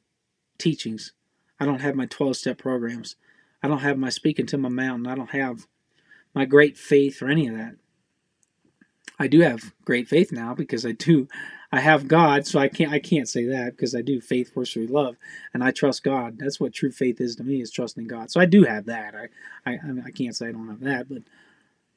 teachings. 0.58 1.12
I 1.58 1.66
don't 1.66 1.80
have 1.80 1.94
my 1.94 2.06
12 2.06 2.36
step 2.36 2.58
programs. 2.58 3.16
I 3.62 3.68
don't 3.68 3.78
have 3.78 3.98
my 3.98 4.08
speaking 4.08 4.46
to 4.46 4.58
my 4.58 4.68
mountain. 4.68 5.06
I 5.06 5.14
don't 5.14 5.30
have 5.30 5.66
my 6.34 6.44
great 6.44 6.78
faith 6.78 7.22
or 7.22 7.28
any 7.28 7.46
of 7.46 7.56
that. 7.56 7.76
I 9.20 9.26
do 9.26 9.40
have 9.40 9.74
great 9.84 10.08
faith 10.08 10.32
now 10.32 10.54
because 10.54 10.86
I 10.86 10.92
do 10.92 11.28
I 11.70 11.78
have 11.78 12.08
God, 12.08 12.46
so 12.46 12.58
I 12.58 12.68
can't 12.68 12.90
I 12.90 12.98
can't 12.98 13.28
say 13.28 13.44
that 13.44 13.76
because 13.76 13.94
I 13.94 14.00
do 14.00 14.20
faith 14.20 14.52
first 14.52 14.74
love 14.76 15.16
and 15.52 15.62
I 15.62 15.70
trust 15.70 16.02
God. 16.02 16.38
That's 16.38 16.58
what 16.58 16.72
true 16.72 16.90
faith 16.90 17.20
is 17.20 17.36
to 17.36 17.44
me 17.44 17.60
is 17.60 17.70
trusting 17.70 18.08
God. 18.08 18.30
So 18.30 18.40
I 18.40 18.46
do 18.46 18.64
have 18.64 18.86
that. 18.86 19.14
I 19.14 19.28
I 19.70 19.78
I 20.06 20.10
can't 20.10 20.34
say 20.34 20.48
I 20.48 20.52
don't 20.52 20.68
have 20.68 20.80
that, 20.80 21.08
but 21.08 21.22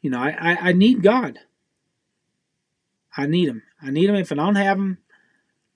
you 0.02 0.10
know, 0.10 0.20
I, 0.20 0.36
I, 0.38 0.58
I 0.70 0.72
need 0.74 1.02
God. 1.02 1.40
I 3.16 3.26
need 3.26 3.48
Him. 3.48 3.64
I 3.82 3.90
need 3.90 4.10
Him. 4.10 4.16
If 4.16 4.34
I 4.34 4.36
don't 4.36 4.56
have 4.56 4.78
Him, 4.78 4.98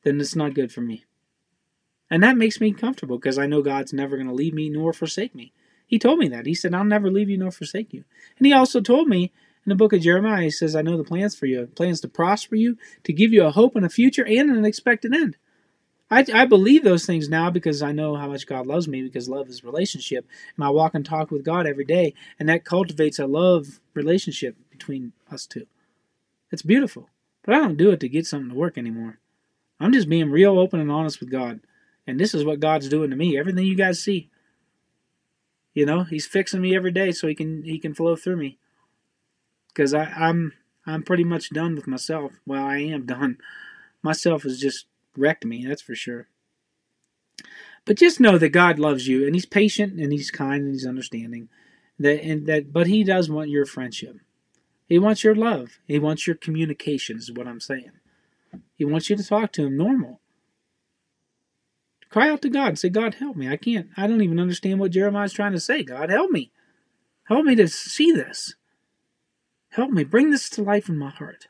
then 0.03 0.19
it's 0.19 0.35
not 0.35 0.53
good 0.53 0.73
for 0.73 0.81
me. 0.81 1.05
And 2.09 2.21
that 2.23 2.37
makes 2.37 2.59
me 2.59 2.73
comfortable 2.73 3.17
because 3.17 3.39
I 3.39 3.47
know 3.47 3.61
God's 3.61 3.93
never 3.93 4.17
going 4.17 4.27
to 4.27 4.33
leave 4.33 4.53
me 4.53 4.69
nor 4.69 4.91
forsake 4.91 5.33
me. 5.33 5.53
He 5.85 5.97
told 5.97 6.19
me 6.19 6.27
that. 6.27 6.45
He 6.45 6.53
said, 6.53 6.73
I'll 6.73 6.83
never 6.83 7.09
leave 7.09 7.29
you 7.29 7.37
nor 7.37 7.51
forsake 7.51 7.93
you. 7.93 8.03
And 8.37 8.45
he 8.45 8.51
also 8.51 8.81
told 8.81 9.07
me 9.07 9.31
in 9.67 9.71
the 9.71 9.75
book 9.75 9.91
of 9.91 9.99
Jeremiah, 9.99 10.43
he 10.43 10.49
says, 10.49 10.77
I 10.77 10.81
know 10.81 10.95
the 10.95 11.03
plans 11.03 11.35
for 11.35 11.45
you, 11.45 11.67
plans 11.75 11.99
to 11.99 12.07
prosper 12.07 12.55
you, 12.55 12.77
to 13.03 13.11
give 13.11 13.33
you 13.33 13.43
a 13.43 13.51
hope 13.51 13.75
and 13.75 13.85
a 13.85 13.89
future 13.89 14.25
and 14.25 14.49
an 14.49 14.63
expected 14.63 15.13
end. 15.13 15.35
I, 16.09 16.25
I 16.33 16.45
believe 16.45 16.85
those 16.85 17.05
things 17.05 17.27
now 17.27 17.49
because 17.49 17.81
I 17.81 17.91
know 17.91 18.15
how 18.15 18.29
much 18.29 18.47
God 18.47 18.65
loves 18.65 18.87
me 18.87 19.01
because 19.01 19.27
love 19.27 19.49
is 19.49 19.65
relationship. 19.65 20.25
And 20.55 20.63
I 20.63 20.69
walk 20.69 20.95
and 20.95 21.05
talk 21.05 21.31
with 21.31 21.43
God 21.43 21.67
every 21.67 21.83
day, 21.83 22.13
and 22.39 22.47
that 22.47 22.63
cultivates 22.63 23.19
a 23.19 23.27
love 23.27 23.81
relationship 23.93 24.55
between 24.71 25.11
us 25.29 25.45
two. 25.45 25.67
It's 26.49 26.61
beautiful. 26.61 27.09
But 27.43 27.55
I 27.55 27.59
don't 27.59 27.75
do 27.75 27.91
it 27.91 27.99
to 27.99 28.07
get 28.07 28.25
something 28.25 28.51
to 28.51 28.55
work 28.55 28.77
anymore. 28.77 29.19
I'm 29.81 29.91
just 29.91 30.07
being 30.07 30.31
real 30.31 30.57
open 30.57 30.79
and 30.79 30.89
honest 30.89 31.19
with 31.19 31.29
God. 31.29 31.59
And 32.07 32.17
this 32.17 32.33
is 32.33 32.45
what 32.45 32.61
God's 32.61 32.87
doing 32.87 33.09
to 33.09 33.17
me. 33.17 33.37
Everything 33.37 33.65
you 33.65 33.75
guys 33.75 34.01
see. 34.01 34.29
You 35.73 35.85
know, 35.85 36.05
He's 36.05 36.25
fixing 36.25 36.61
me 36.61 36.73
every 36.73 36.91
day 36.91 37.11
so 37.11 37.27
He 37.27 37.35
can 37.35 37.63
He 37.63 37.79
can 37.79 37.93
flow 37.93 38.15
through 38.15 38.37
me. 38.37 38.59
Because 39.77 39.93
I'm 39.93 40.53
I'm 40.87 41.03
pretty 41.03 41.23
much 41.23 41.51
done 41.51 41.75
with 41.75 41.85
myself. 41.85 42.31
Well, 42.47 42.65
I 42.65 42.77
am 42.79 43.05
done. 43.05 43.37
Myself 44.01 44.41
has 44.41 44.59
just 44.59 44.87
wrecked 45.15 45.45
me, 45.45 45.67
that's 45.67 45.83
for 45.83 45.93
sure. 45.93 46.29
But 47.85 47.97
just 47.97 48.19
know 48.19 48.39
that 48.39 48.49
God 48.49 48.79
loves 48.79 49.07
you 49.07 49.23
and 49.23 49.35
He's 49.35 49.45
patient 49.45 49.99
and 49.99 50.11
He's 50.11 50.31
kind 50.31 50.63
and 50.63 50.73
He's 50.73 50.87
understanding. 50.87 51.49
That 51.99 52.23
and 52.23 52.47
that 52.47 52.73
but 52.73 52.87
He 52.87 53.03
does 53.03 53.29
want 53.29 53.51
your 53.51 53.67
friendship. 53.67 54.17
He 54.87 54.97
wants 54.97 55.23
your 55.23 55.35
love. 55.35 55.77
He 55.85 55.99
wants 55.99 56.25
your 56.25 56.37
communication, 56.37 57.17
is 57.17 57.31
what 57.31 57.47
I'm 57.47 57.59
saying. 57.59 57.91
He 58.77 58.85
wants 58.85 59.11
you 59.11 59.15
to 59.15 59.23
talk 59.23 59.51
to 59.53 59.67
him 59.67 59.77
normal. 59.77 60.21
Cry 62.09 62.29
out 62.29 62.41
to 62.43 62.49
God. 62.49 62.79
Say, 62.79 62.89
God, 62.89 63.15
help 63.15 63.35
me. 63.35 63.49
I 63.49 63.57
can't, 63.57 63.89
I 63.97 64.07
don't 64.07 64.23
even 64.23 64.39
understand 64.39 64.79
what 64.79 64.91
Jeremiah's 64.91 65.33
trying 65.33 65.51
to 65.51 65.59
say. 65.59 65.83
God, 65.83 66.09
help 66.09 66.31
me. 66.31 66.51
Help 67.25 67.43
me 67.43 67.53
to 67.55 67.67
see 67.67 68.13
this. 68.13 68.55
Help 69.77 69.91
me. 69.91 70.03
Bring 70.03 70.31
this 70.31 70.49
to 70.49 70.63
life 70.63 70.89
in 70.89 70.97
my 70.97 71.11
heart. 71.11 71.49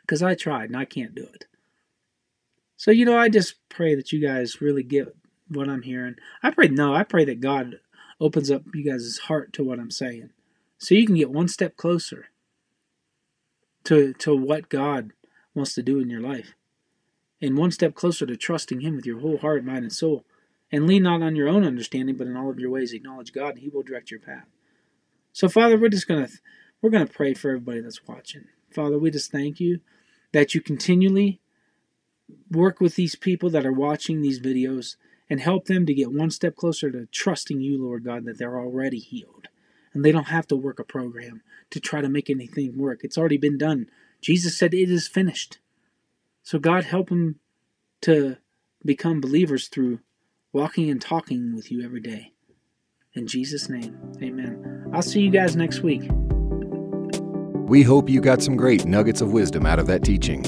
Because 0.00 0.20
I 0.20 0.34
tried 0.34 0.64
and 0.64 0.76
I 0.76 0.84
can't 0.84 1.14
do 1.14 1.22
it. 1.22 1.46
So, 2.76 2.90
you 2.90 3.04
know, 3.04 3.16
I 3.16 3.28
just 3.28 3.54
pray 3.68 3.94
that 3.94 4.10
you 4.10 4.20
guys 4.20 4.60
really 4.60 4.82
get 4.82 5.14
what 5.48 5.68
I'm 5.68 5.82
hearing. 5.82 6.16
I 6.42 6.50
pray, 6.50 6.66
no, 6.66 6.92
I 6.92 7.04
pray 7.04 7.24
that 7.24 7.40
God 7.40 7.78
opens 8.20 8.50
up 8.50 8.62
you 8.74 8.82
guys' 8.82 9.20
heart 9.28 9.52
to 9.52 9.62
what 9.62 9.78
I'm 9.78 9.92
saying 9.92 10.30
so 10.76 10.96
you 10.96 11.06
can 11.06 11.14
get 11.14 11.30
one 11.30 11.46
step 11.46 11.76
closer 11.76 12.26
to 13.84 14.12
to 14.14 14.34
what 14.36 14.68
God 14.68 15.12
wants 15.54 15.74
to 15.74 15.82
do 15.82 16.00
in 16.00 16.10
your 16.10 16.20
life 16.20 16.54
and 17.40 17.56
one 17.56 17.70
step 17.70 17.94
closer 17.94 18.26
to 18.26 18.36
trusting 18.36 18.80
him 18.80 18.96
with 18.96 19.06
your 19.06 19.20
whole 19.20 19.38
heart 19.38 19.64
mind 19.64 19.84
and 19.84 19.92
soul 19.92 20.24
and 20.72 20.86
lean 20.86 21.04
not 21.04 21.22
on 21.22 21.36
your 21.36 21.48
own 21.48 21.64
understanding 21.64 22.16
but 22.16 22.26
in 22.26 22.36
all 22.36 22.50
of 22.50 22.58
your 22.60 22.70
ways 22.70 22.92
acknowledge 22.92 23.32
God 23.32 23.50
and 23.50 23.58
he 23.58 23.68
will 23.68 23.82
direct 23.82 24.10
your 24.10 24.20
path 24.20 24.46
so 25.32 25.48
father 25.48 25.76
we're 25.76 25.88
just 25.88 26.08
going 26.08 26.26
to 26.26 26.32
we're 26.82 26.90
going 26.90 27.06
to 27.06 27.12
pray 27.12 27.32
for 27.32 27.48
everybody 27.48 27.80
that's 27.80 28.06
watching. 28.06 28.44
Father, 28.70 28.98
we 28.98 29.10
just 29.10 29.30
thank 29.30 29.60
you 29.60 29.80
that 30.32 30.54
you 30.54 30.60
continually 30.60 31.40
work 32.50 32.80
with 32.80 32.96
these 32.96 33.14
people 33.14 33.48
that 33.50 33.64
are 33.64 33.72
watching 33.72 34.20
these 34.20 34.40
videos 34.40 34.96
and 35.30 35.40
help 35.40 35.66
them 35.66 35.86
to 35.86 35.94
get 35.94 36.12
one 36.12 36.30
step 36.30 36.56
closer 36.56 36.90
to 36.90 37.06
trusting 37.06 37.60
you, 37.60 37.82
Lord 37.82 38.04
God, 38.04 38.24
that 38.24 38.38
they're 38.38 38.58
already 38.58 38.98
healed. 38.98 39.48
And 39.94 40.04
they 40.04 40.12
don't 40.12 40.28
have 40.28 40.46
to 40.48 40.56
work 40.56 40.78
a 40.78 40.84
program 40.84 41.42
to 41.70 41.80
try 41.80 42.00
to 42.00 42.08
make 42.08 42.28
anything 42.28 42.76
work. 42.76 43.00
It's 43.02 43.18
already 43.18 43.36
been 43.36 43.58
done. 43.58 43.88
Jesus 44.20 44.58
said 44.58 44.74
it 44.74 44.90
is 44.90 45.06
finished. 45.06 45.58
So, 46.42 46.58
God, 46.58 46.84
help 46.84 47.10
them 47.10 47.38
to 48.02 48.38
become 48.84 49.20
believers 49.20 49.68
through 49.68 50.00
walking 50.52 50.90
and 50.90 51.00
talking 51.00 51.54
with 51.54 51.70
you 51.70 51.84
every 51.84 52.00
day. 52.00 52.32
In 53.14 53.26
Jesus' 53.26 53.68
name, 53.68 53.98
amen. 54.22 54.90
I'll 54.92 55.02
see 55.02 55.20
you 55.20 55.30
guys 55.30 55.54
next 55.54 55.80
week. 55.80 56.08
We 57.72 57.82
hope 57.82 58.08
you 58.10 58.20
got 58.20 58.42
some 58.42 58.54
great 58.54 58.84
nuggets 58.84 59.22
of 59.22 59.32
wisdom 59.32 59.64
out 59.64 59.78
of 59.78 59.86
that 59.86 60.04
teaching. 60.04 60.42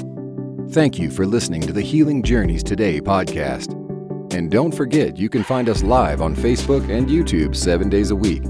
Thank 0.73 0.99
you 0.99 1.11
for 1.11 1.25
listening 1.25 1.63
to 1.63 1.73
the 1.73 1.81
Healing 1.81 2.23
Journeys 2.23 2.63
Today 2.63 3.01
podcast. 3.01 3.73
And 4.35 4.51
don't 4.51 4.75
forget, 4.75 5.17
you 5.17 5.31
can 5.31 5.43
find 5.43 5.71
us 5.71 5.83
live 5.83 6.21
on 6.21 6.37
Facebook 6.37 6.87
and 6.91 7.09
YouTube 7.09 7.57
seven 7.57 7.89
days 7.89 8.11
a 8.11 8.15
week. 8.15 8.43